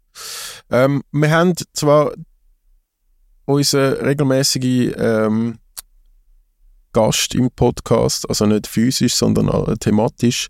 [0.71, 2.12] Ähm, wir haben zwar
[3.45, 5.59] unseren regelmäßigen ähm,
[6.93, 10.49] Gast im Podcast, also nicht physisch, sondern thematisch,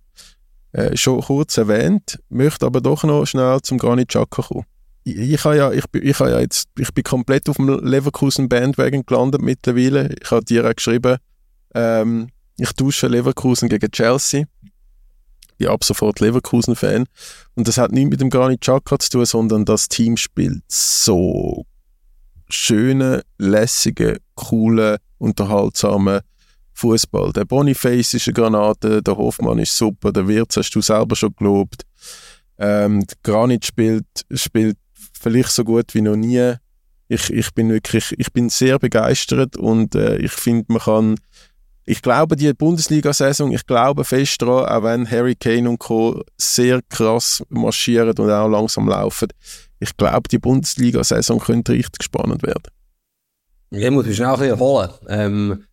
[0.72, 4.64] äh, schon kurz erwähnt, möchte aber doch noch schnell zum Granit Xhaka kommen.
[5.04, 9.04] Ich, ich, ja, ich, bin- ich, ja jetzt, ich bin komplett auf dem Leverkusen Bandwagon
[9.06, 10.14] gelandet mittlerweile.
[10.22, 11.16] Ich habe dir auch geschrieben,
[11.74, 14.44] ähm, ich tausche Leverkusen gegen Chelsea.
[15.60, 17.04] Bin ab sofort Leverkusen-Fan.
[17.54, 21.66] Und das hat nichts mit dem Granit Xhaka zu tun, sondern das Team spielt so
[22.48, 26.20] schönen, lässigen, coolen, unterhaltsamen
[26.72, 27.32] Fußball.
[27.34, 31.34] Der Boniface ist eine Granate, der Hoffmann ist super, der Wirtz hast du selber schon
[31.36, 31.82] gelobt.
[32.58, 34.78] Ähm, Granit spielt, spielt
[35.12, 36.54] vielleicht so gut wie noch nie.
[37.08, 41.14] Ich, ich bin wirklich, ich bin sehr begeistert und äh, ich finde, man kann,
[41.90, 46.22] ich glaube, die Bundesliga-Saison, ich glaube fest daran, auch wenn Harry Kane und Co.
[46.36, 49.26] sehr krass marschieren und auch langsam laufen,
[49.80, 52.62] ich glaube, die Bundesliga-Saison könnte richtig spannend werden.
[53.70, 54.90] Ich muss mich schnell ein bisschen erholen.
[55.08, 55.64] Ähm,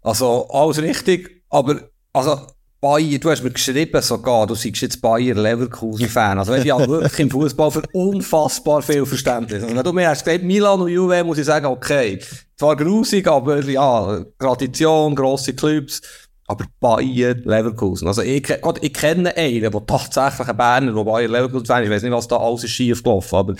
[0.00, 2.46] also, alles richtig, aber, also,
[2.80, 6.38] Bayer, du hast mir geschrieben sogar, du seist jetzt Bayer Leverkusen-Fan.
[6.38, 9.62] Also, ich habe wirklich im Fußball für unfassbar viel Verständnis.
[9.62, 12.20] Also, wenn du mir hast gesagt, Milan und Juve, muss ich sagen, okay.
[12.56, 16.02] Zwar grusig, aber ja, Tradition, grosse Clubs.
[16.48, 18.06] Aber Bayer Leverkusen.
[18.06, 21.88] Also, ich kenne einen, der tatsächlich ein Berner, der Bayer Leverkusen-Fan ist.
[21.88, 23.54] Ich weiß nicht, was da alles ist schief gelaufen, aber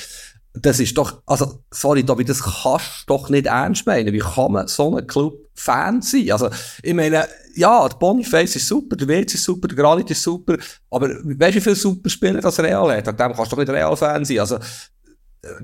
[0.58, 4.12] das ist doch, also, sorry, Tobi, das kannst du doch nicht ernst meinen.
[4.12, 6.30] Wie kann man so ein Club-Fan sein?
[6.32, 6.50] Also,
[6.82, 10.56] ich meine, ja, der Boniface ist super, der Wirtz ist super, der Granit ist super,
[10.90, 13.08] aber weißt du, wie viele Superspieler das Real hat?
[13.08, 14.40] An dem kannst du doch nicht Real-Fan sein.
[14.40, 14.58] Also,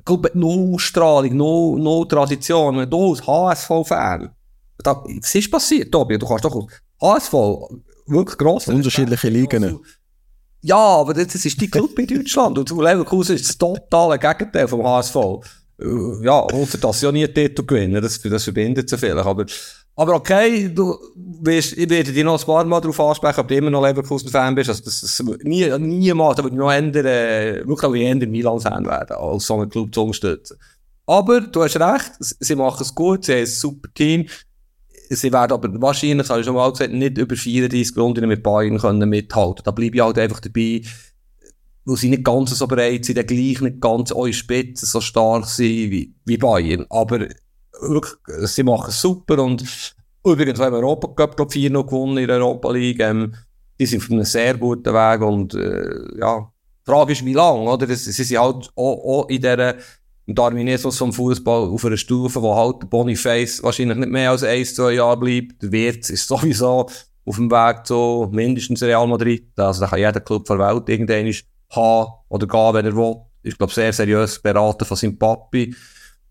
[0.05, 2.88] Club hat no Strahlung, no, no Tradition.
[2.88, 4.30] Du als HSV-Fan,
[4.84, 6.18] was ist passiert, Tobi?
[6.18, 6.68] Du kannst doch
[7.01, 7.32] HSV
[8.07, 8.68] wirklich gross.
[8.68, 9.80] Unterschiedliche Ligen.
[10.62, 12.56] Ja, aber das ist die Club in Deutschland.
[12.56, 15.16] Und Leverkusen ist das totale Gegenteil vom HSV.
[15.80, 18.00] Äh, ja, außer dass sie ja nie Titel gewinnen.
[18.00, 19.26] Das, das verbindet sie vielleicht.
[19.26, 19.44] Aber,
[19.96, 23.56] aber okay, du wirst, ich werde dich noch ein paar Mal darauf ansprechen, ob du
[23.56, 24.70] immer noch Leverkusen-Fan bist.
[24.70, 28.86] Also, das, das, nie, niemals, da würde ich noch ändern, äh, wirklich auch eher Milan-Fan
[28.86, 30.58] werden, als so einen Club zu unterstützen.
[31.06, 34.26] Aber du hast recht, sie machen es gut, sie haben ein super Team.
[35.14, 38.42] Sie werden aber wahrscheinlich, das habe ich schon mal gesagt, nicht über 34 Runden mit
[38.42, 39.62] Bayern können mithalten.
[39.64, 40.82] Da bleibe ich halt einfach dabei,
[41.84, 45.90] wo sie nicht ganz so bereit sind, gleich nicht ganz eure Spitzen so stark sind
[45.90, 46.86] wie, wie Bayern.
[46.88, 47.26] Aber
[47.80, 49.64] wirklich, sie machen es super und
[50.24, 53.00] übrigens haben wir Europa Cup, glaube 4 noch gewonnen in der Europa League.
[53.00, 53.34] Ähm,
[53.78, 56.52] die sind auf einem sehr guten Weg und äh, ja,
[56.86, 57.86] die Frage ist, wie lange, oder?
[57.86, 59.74] Sie sind halt auch, auch in dieser
[60.26, 64.92] Darwinismus vom Fußball auf einer Stufe, wo halt Boniface wahrscheinlich nicht mehr als ein, zwei
[64.92, 65.56] Jahre bleibt.
[65.60, 66.88] Wirtz ist sowieso
[67.24, 69.48] auf dem Weg zu mindestens Real Madrid.
[69.56, 71.32] Also da kann jeder Club der Welt irgendwann
[71.70, 73.16] haben oder gehen, wenn er will.
[73.42, 75.74] Ich glaube, sehr seriös beraten von seinem Papi.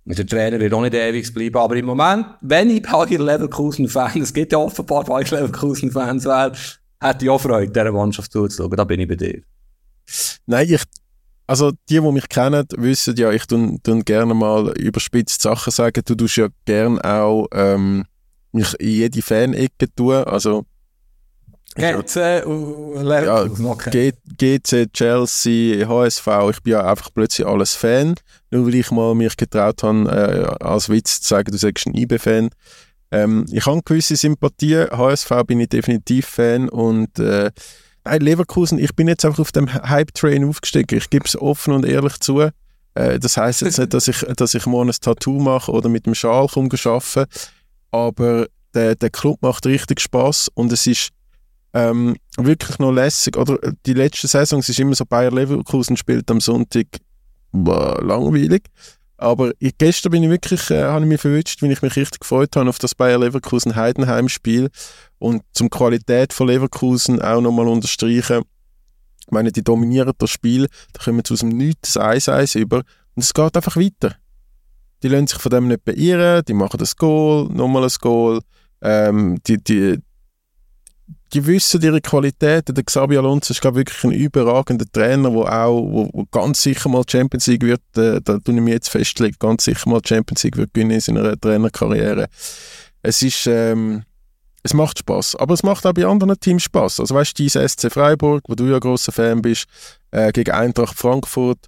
[0.05, 1.57] Und der Trainer wird auch nicht ewig bleiben.
[1.57, 7.29] Aber im Moment, wenn ich Bayer Leverkusen-Fan, es gibt ja offenbar Bayer Leverkusen-Fans, hätte ich
[7.29, 8.75] auch Freude, dieser Mannschaft zuzuschauen.
[8.75, 9.41] Da bin ich bei dir.
[10.45, 10.81] Nein, ich
[11.52, 16.02] also die, die mich kennen, wissen ja, ich tun, tun gerne mal überspitzt Sachen sagen.
[16.06, 18.06] Du tust ja gerne auch ähm,
[18.54, 20.24] mich in jede Fan-Ecke tun.
[20.24, 20.64] Also
[21.76, 24.14] GC, ja, okay.
[24.38, 28.16] GC, Chelsea, HSV, ich bin ja einfach plötzlich alles Fan,
[28.49, 31.95] nur weil ich mal mich getraut habe, äh, als Witz zu sagen, du sagst ein
[31.95, 32.49] IB-Fan.
[33.12, 37.52] Ähm, ich habe gewisse Sympathien, HSV bin ich definitiv Fan und äh,
[38.04, 40.97] Nein, Leverkusen, ich bin jetzt einfach auf dem Hype-Train aufgestiegen.
[40.97, 42.39] Ich gebe es offen und ehrlich zu.
[42.95, 46.06] Äh, das heißt jetzt nicht, dass ich, dass ich morgen ein Tattoo mache oder mit
[46.06, 47.28] dem Schal arbeiten
[47.91, 51.10] aber der, der Club macht richtig Spaß und es ist
[51.74, 53.38] ähm, wirklich noch lässig.
[53.38, 56.88] Oder die letzte Saison, es ist immer so, Bayer Leverkusen spielt am Sonntag
[57.52, 58.64] boah, langweilig.
[59.22, 62.55] Aber gestern bin ich wirklich, äh, habe ich mich verwünscht, weil ich mich richtig gefreut
[62.55, 64.72] habe auf das Bayer Leverkusen Heidenheim-Spiel
[65.19, 68.41] und zum Qualität von Leverkusen auch nochmal unterstreichen.
[69.19, 72.78] Ich meine, die dominieren das Spiel, da kommen sie aus dem Nichts 1-1 über.
[72.78, 74.15] Und es geht einfach weiter.
[75.03, 78.41] Die lassen sich von dem nicht beirren, die machen das Goal, nochmal ein Goal,
[78.82, 79.99] ähm, die, die,
[81.34, 82.75] die wissen ihre Qualitäten.
[82.75, 86.89] Der Xabi Alonso ist, glaube wirklich ein überragender Trainer, der auch wo, wo ganz sicher
[86.89, 90.43] mal Champions League wird, äh, da tue ich mich jetzt festlegen, ganz sicher mal Champions
[90.43, 92.27] League wird in seiner Trainerkarriere.
[93.01, 94.03] Es ist, ähm,
[94.63, 96.99] es macht Spaß, aber es macht auch bei anderen Teams Spaß.
[96.99, 99.65] Also weißt du, diese SC Freiburg, wo du ja großer Fan bist,
[100.11, 101.67] äh, gegen Eintracht Frankfurt,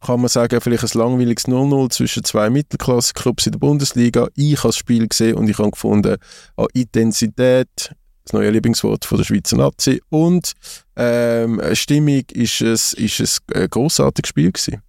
[0.00, 4.28] kann man sagen, vielleicht ein langweiliges 0-0 zwischen zwei Mittelklasse-Clubs in der Bundesliga.
[4.34, 6.16] Ich habe das Spiel gesehen und ich habe gefunden,
[6.56, 7.94] an Intensität,
[8.24, 10.00] das neue Lieblingswort von der Schweizer Nazi.
[10.08, 10.52] Und
[10.96, 14.82] ähm, Stimmung ist es, ist es ein grossartiges Spiel gewesen.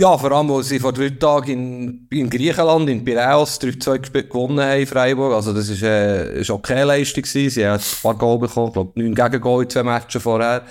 [0.00, 4.60] Ja, vor allem, wo sie vor drei Tagen in, in Griechenland, in Piraeus, 3-2 gewonnen
[4.60, 5.34] haben, Freiburg.
[5.34, 7.50] Also, das ist, äh, ist okay Leistung gewesen.
[7.50, 10.62] Sie haben ein paar Goal bekommen, ich glaube, neun Gegengol in zwei Matches vorher.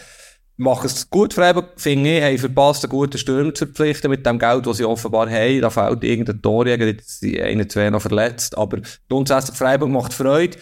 [0.56, 4.39] Machen es gut, Freiburg, finde ich, haben verpasst, einen guten Stürmer zu verpflichten mit dem
[4.39, 5.62] Geld, das sie offenbar haben.
[5.62, 8.58] Da fällt irgendein Torjäger, jetzt sind eine, zwei noch verletzt.
[8.58, 8.80] Aber
[9.10, 10.58] grundsätzlich, Freiburg macht Freude.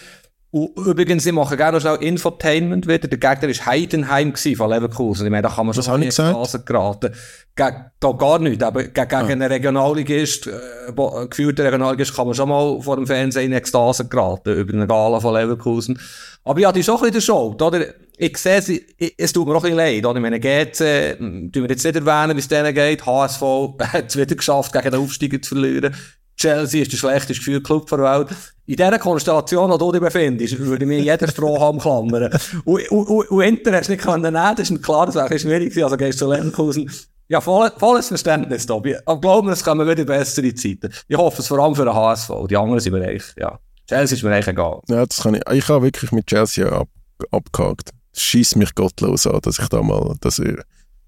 [0.52, 3.10] Übrigens, ich mache gerne schnell Infotainment wieder.
[3.10, 5.26] Der Gegner war Heidenheim von Leverkusen.
[5.26, 7.14] Ich meine, da kann man schon in die Phase geraten.
[7.56, 9.26] Gegen, da gar nicht, aber gegen, gegen ah.
[9.26, 14.54] einen Regionalligist, äh, geführten Regionalligist, kann man schon mal vor dem Fernsehen in Ekstase geraten,
[14.54, 16.00] über eine Gala von Leverkusen.
[16.46, 17.86] Aber ja, die ist auch bisschen Show, oder?
[18.18, 18.86] Ich sehe sie,
[19.18, 20.16] es tut mir auch ein bisschen leid, oder?
[20.16, 23.06] Ich meine, GC, äh, tun wir jetzt nicht erwähnen, wie es denen geht.
[23.06, 23.42] HSV
[23.82, 25.94] hat es wieder geschafft, gegen den Aufsteiger zu verlieren.
[26.38, 28.30] Chelsea ist der schlechteste Gefühl-Club der Welt.
[28.66, 32.32] In dieser Konstellation, wo du dich befindest, würde mir jeder Strohhalm klammern.
[32.66, 35.70] Und, und, und Inter hast du nicht können nehmen, das ist klar, das wäre schwierig
[35.70, 36.92] gewesen, also gehst du zu Leverkusen.
[37.28, 38.96] Ja, voll, volles Verständnis, Tobi.
[39.06, 40.92] Aber glaub mir, es kommen wieder bessere Zeiten.
[41.08, 42.30] Ich hoffe es vor allem für den HSV.
[42.50, 43.60] Die anderen sind mir echt, ja.
[43.88, 44.82] Chelsea ist mir echt egal.
[44.88, 45.42] Ja, das kann ich.
[45.52, 46.90] Ich habe wirklich mit Chelsea ab,
[47.32, 47.92] abgehakt.
[48.14, 50.56] Schießt mich gottlos an, dass ich da mal, dass ich,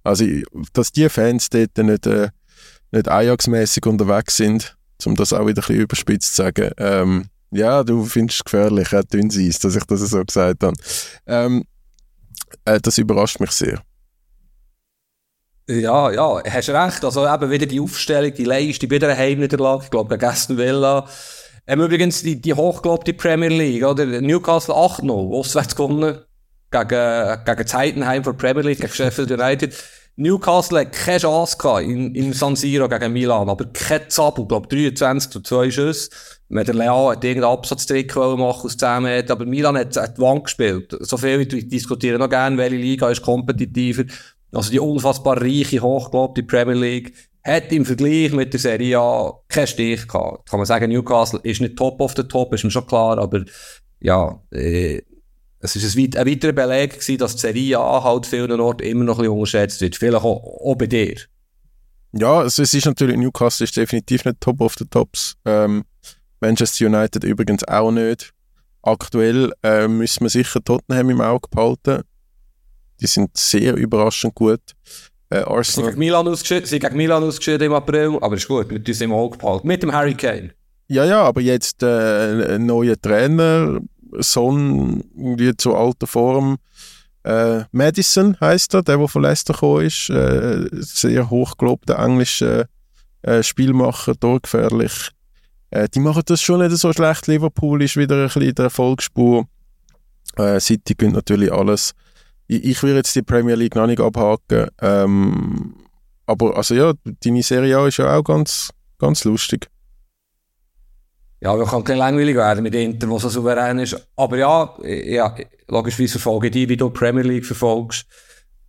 [0.03, 0.25] also,
[0.73, 2.29] dass die Fans dort nicht, äh,
[2.91, 6.71] nicht Ajax-mäßig unterwegs sind, um das auch wieder ein bisschen überspitzt zu sagen.
[6.77, 10.73] Ähm, ja, du findest es gefährlich, auch dünnes Eis, dass ich das so gesagt habe.
[11.25, 11.65] Ähm,
[12.65, 13.81] äh, das überrascht mich sehr.
[15.69, 17.03] Ja, ja, hast recht.
[17.03, 21.05] Also eben wieder die Aufstellung, die Leistung, wieder eine Heimniederlage, ich glaube, gegen Aston Villa.
[21.67, 24.05] Ähm, übrigens, die, die hochgelobte Premier League, oder?
[24.05, 26.19] Newcastle 8-0, auswärts gewonnen,
[26.71, 29.75] gegen, gegen Zeitenheim von Premier League, gegen Sheffield United.
[30.19, 34.67] Newcastle hat keine Chance gehabt in, in San Siro gegen Milan, aber kein Zabu, glaub
[34.67, 36.09] 23 zu 2 Schüsse.
[36.49, 40.21] Wenn der Leao hat irgendeinen Absatztrick machen aus 10 Metern, aber Milan hat, hat die
[40.21, 40.97] Wand gespielt.
[41.01, 44.05] So viel, ich diskutiere noch gerne, welche Liga ist kompetitiver.
[44.51, 47.13] Also die unfassbar reiche, hochgelobte Premier League
[47.43, 50.49] hat im Vergleich mit der Serie A keinen Stich gehabt.
[50.49, 53.43] Kann man sagen, Newcastle ist nicht top of the top, ist mir schon klar, aber
[53.99, 55.01] ja, äh,
[55.59, 59.03] es ist ein, ein weiterer Beleg gewesen, dass die Serie A halt vielen Orten immer
[59.03, 59.95] noch ein bisschen unterschätzt wird.
[59.95, 61.15] Vielleicht auch, auch bei dir.
[62.13, 65.35] Ja, also es ist natürlich, Newcastle ist definitiv nicht top of the tops.
[65.45, 65.83] Ähm,
[66.39, 68.31] Manchester United übrigens auch nicht.
[68.81, 72.03] Aktuell äh, müssen wir sicher Tottenham im Auge behalten.
[73.01, 74.61] Die sind sehr überraschend gut.
[75.29, 75.65] Äh, Arsenal.
[75.65, 79.01] Sie gegen Milan ausgeschieden, sie gegen Milan ausgeschieden im April, aber ist gut, mit uns
[79.01, 79.67] im Auge behalten.
[79.67, 80.51] Mit dem Harry Kane.
[80.87, 83.81] Ja, ja, aber jetzt äh, ein neuer Trainer,
[84.19, 86.57] Son irgendwie zu alter Form.
[87.23, 90.09] Äh, Madison heißt er, der, der von Leicester gekommen ist.
[90.09, 92.67] Äh, sehr hochgelobter englischer
[93.21, 95.11] äh, Spielmacher, torgefährlich.
[95.69, 97.27] Äh, die machen das schon nicht so schlecht.
[97.27, 99.45] Liverpool ist wieder ein bisschen in der Erfolgsspur.
[100.37, 101.93] Äh, City gönnt natürlich alles.
[102.47, 104.67] Ich, ich will jetzt die Premier League noch nicht abhaken.
[104.81, 105.75] Ähm,
[106.25, 109.67] aber also ja, deine Serie A ist ja auch ganz, ganz lustig.
[111.39, 114.07] Ja, wir kann kein langweilig werden mit Inter, was so souverän ist.
[114.15, 115.35] Aber ja, ja
[115.67, 118.05] logischerweise verfolge die, wie du die Premier League verfolgst.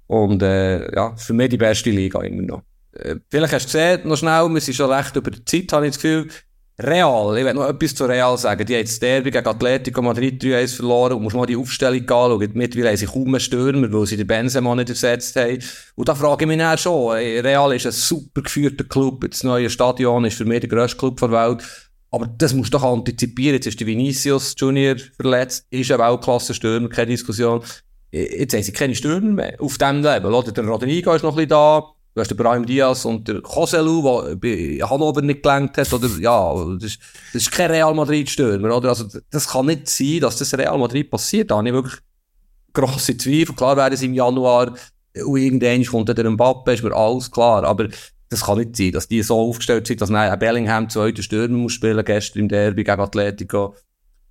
[0.06, 2.62] Und äh, ja, für mich die beste Liga immer noch.
[2.92, 5.86] Äh, vielleicht hast du gesehen, noch schnell, wir sind schon recht über die Zeit, habe
[5.86, 6.28] ich das Gefühl.
[6.80, 8.64] Real, ich will noch etwas zu Real sagen.
[8.64, 12.50] Die haben das Derby gegen Atletico Madrid 3-1 verloren und muss mal die Aufstellung anschauen.
[12.54, 15.58] Mittlerweile haben sie kaum mehr Stürmer, weil sie den Benzema nicht ersetzt haben.
[15.96, 19.70] Und da frage ich mich dann schon, Real ist ein super geführter Club, das neue
[19.70, 21.64] Stadion ist für mich der grösste Club der Welt.
[22.10, 23.54] Aber das musst du doch antizipieren.
[23.54, 27.62] Jetzt ist der Vinicius Junior verletzt, ist ein Weltklasse-Stürmer, keine Diskussion.
[28.10, 30.32] Jetzt haben sie keine Stürmer mehr auf diesem Level.
[30.32, 30.52] Oder?
[30.52, 31.84] Der Rodrigo ist noch ein bisschen da.
[32.14, 35.92] Du hast den Brahim Diaz und der Joselu, der bei Hannover nicht gelenkt hat.
[35.92, 37.00] Oder, ja, das ist,
[37.32, 38.70] das ist kein Real Madrid-Stürmer.
[38.88, 41.50] Also, das kann nicht sein, dass das Real Madrid passiert.
[41.50, 41.98] Da habe ich wirklich
[42.72, 43.54] grosse Zweifel.
[43.54, 44.74] Klar werden sie im Januar
[45.24, 47.64] und irgendwann kommt der Mbappe, ist mir alles klar.
[47.64, 47.88] Aber
[48.28, 51.72] das kann nicht sein, dass die so aufgestellt sind, dass ein Bellingham zweiter Stürmer muss
[51.72, 53.74] spielen, gestern im Derby gegen Atletico.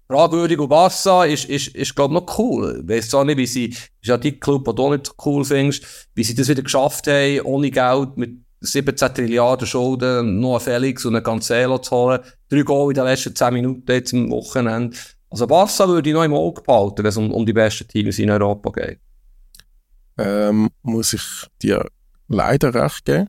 [0.09, 2.81] Fragwürdig und Barca ist, ist, ist, glaub noch cool.
[2.81, 5.83] Ich weiss zwar nicht, wie sie, ist ja die Club, die du nicht cool findest,
[6.15, 11.03] wie sie das wieder geschafft haben, ohne Geld, mit 17 Trilliarden Schulden, noch einen Felix
[11.05, 12.19] und einen Cancelo zu holen.
[12.49, 14.95] Drei Goal in den letzten 10 Minuten jetzt am Wochenende.
[15.29, 18.17] Also Barca würde ich noch im Auge behalten, wenn es um, um die besten Teams
[18.17, 18.99] in Europa geht.
[20.17, 21.21] Ähm, muss ich
[21.61, 21.85] dir
[22.29, 23.27] leider recht geben.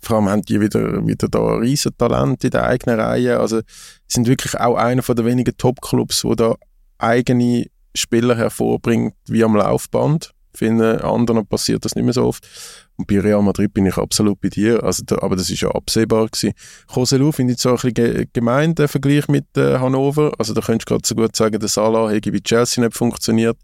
[0.00, 3.40] Vor allem haben die wieder, wieder da riesen Talent in der eigenen Reihe.
[3.40, 3.60] Also
[4.06, 6.54] sind wirklich auch einer der wenigen Top-Clubs, wo da
[6.98, 10.32] eigene Spieler hervorbringt wie am Laufband.
[10.54, 12.48] Für anderen passiert das nicht mehr so oft.
[12.96, 14.82] Und bei Real Madrid bin ich absolut bei dir.
[14.82, 16.52] Also da, aber das ist ja absehbar gewesen.
[16.94, 20.32] Joselu finde ich so ein bisschen gemein, der Vergleich mit äh, Hannover.
[20.38, 23.56] Also da könntest du gerade so gut sagen, der Salah hätte bei Chelsea nicht funktioniert.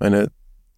[0.00, 0.28] meine,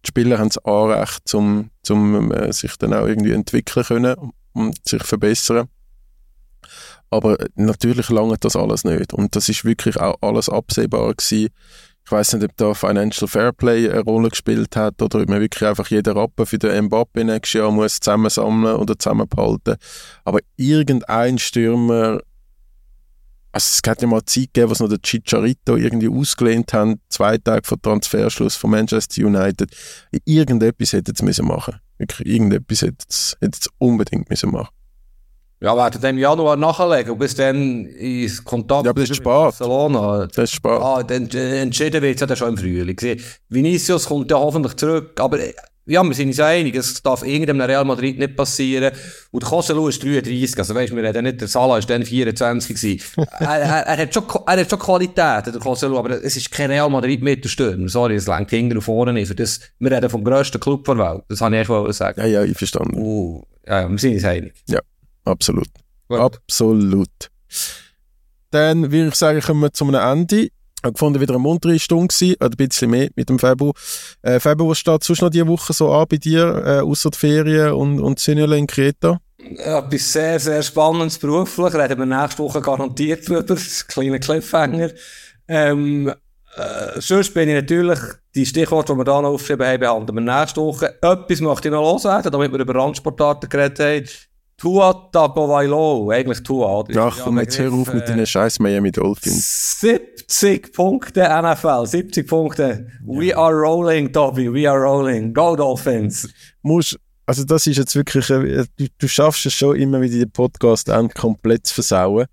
[0.05, 4.15] die Spieler haben das Anrecht, um, um äh, sich dann auch irgendwie entwickeln können
[4.53, 5.67] und sich verbessern.
[7.09, 9.13] Aber natürlich lange das alles nicht.
[9.13, 11.49] Und das ist wirklich auch alles absehbar gewesen.
[12.05, 15.67] Ich weiß nicht, ob da Financial Fairplay eine Rolle gespielt hat oder ob man wirklich
[15.67, 19.75] einfach jeden Rappen für den Mbappe nächstes Jahr muss zusammensammeln oder zusammenbehalten.
[20.25, 22.19] Aber irgendein Stürmer,
[23.53, 27.37] also es hat ja mal Zeit gegeben, was noch der Chicharito irgendwie ausgelehnt haben, zwei
[27.37, 29.71] Tage vor Transferschluss von Manchester United.
[30.25, 31.75] Irgendetwas hätte es müssen machen.
[31.75, 31.82] Wirklich,
[32.23, 34.69] irgendetwas hätte es unbedingt müssen machen.
[35.63, 39.23] Ja, dann im Januar nachlegen und bis dann ins Kontakt ja, aber das ist spät.
[39.23, 40.27] Barcelona.
[40.27, 40.71] Das ist spät.
[40.71, 42.97] Ah, dann, entschieden wird es ja dann schon im Frühling.
[43.47, 45.39] Vinicius kommt ja hoffentlich zurück, aber
[45.85, 48.93] ja, wir sind uns einig, es darf irgendeinem Real Madrid nicht passieren.
[49.31, 53.01] Und Koselu ist 33, also weißt, wir reden nicht, der Salah ist dann 24 gewesen.
[53.39, 56.71] er, er, er, hat schon, er hat schon Qualität, der Koselu, aber es ist kein
[56.71, 57.89] Real Madrid mit der Stürmer.
[57.89, 59.27] Sorry, es lenkt hinten und vorne nicht.
[59.27, 61.23] Für das, wir reden vom grössten Club der Welt.
[61.27, 62.21] Das habe ich erst sagen.
[62.21, 62.97] Ja, ja, ich verstanden.
[62.97, 64.53] Uh, ja, wir sind uns einig.
[64.67, 64.79] Ja,
[65.25, 65.67] absolut.
[66.07, 66.19] Gut.
[66.19, 67.09] Absolut.
[68.51, 70.49] Dann würde ich sagen, kommen wir zu einem Ende.
[70.85, 73.73] Ich gefunden, wieder eine muntere Stunde gewesen, oder ein bisschen mehr mit dem Febo.
[74.21, 77.17] Äh, Febo, was steht sonst noch diese Woche so an bei dir, äh, außer die
[77.17, 79.19] Ferien und, und Synole in Kreta?
[79.37, 84.89] Etwas sehr, sehr Spannendes beruflich, reden wir nächste Woche garantiert drüber, das kleine Cliffhanger.
[85.47, 86.13] Ähm,
[86.55, 87.99] Äh, sonst bin ich natürlich,
[88.35, 90.95] die Stichworte, die wir da noch aufgeschrieben haben, behandeln wir nächste Woche.
[91.01, 94.05] Etwas möchte ich noch loswerden, damit wir über Randsportarten geredet haben.
[94.63, 96.85] Tua Tagovailoa, eigentlich Tua.
[96.95, 99.81] Ach komm, jetzt hör auf mit deinen scheiß Miami Dolphins.
[99.81, 102.87] 70 Punkte NFL, 70 Punkte.
[103.05, 105.33] We are rolling, Toby, we are rolling.
[105.33, 106.29] Go Dolphins.
[106.61, 110.31] Musst, also das ist jetzt wirklich, äh, du, du schaffst es schon immer wieder den
[110.31, 112.27] Podcast komplett zu versauen.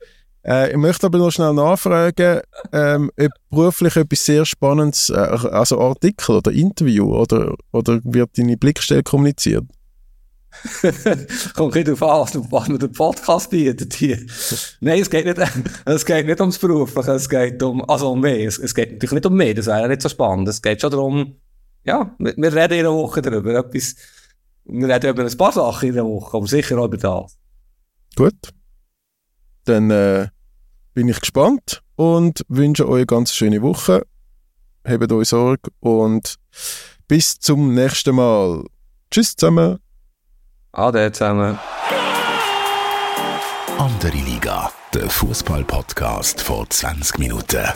[0.46, 2.42] Äh, ich möchte aber noch schnell nachfragen,
[2.72, 8.56] ähm, ob beruflich etwas sehr Spannendes, äh, also Artikel oder Interview oder, oder wird deine
[8.56, 9.64] Blickstelle kommuniziert?
[11.54, 14.18] Kommt nicht darauf an, was man den Podcast bietet hier.
[14.80, 15.38] Nein, es geht nicht,
[15.84, 18.46] es geht nicht ums Berufliche, es geht um, also um mehr.
[18.46, 20.48] Es, es geht natürlich nicht um mehr, das wäre nicht so spannend.
[20.48, 21.36] Es geht schon darum,
[21.84, 23.96] ja, wir, wir reden in einer Woche darüber, etwas,
[24.64, 27.36] wir reden über ein paar Sachen in der Woche, aber sicher auch über das.
[28.16, 28.50] Gut.
[29.64, 30.28] Dann äh,
[30.94, 34.06] bin ich gespannt und wünsche euch eine ganz schöne Woche.
[34.84, 36.36] Habt euch Sorge und
[37.06, 38.64] bis zum nächsten Mal.
[39.10, 39.78] Tschüss zusammen.
[40.72, 41.58] Ade zusammen.
[43.78, 47.66] Andere Liga, der Fußball-Podcast vor 20 Minuten.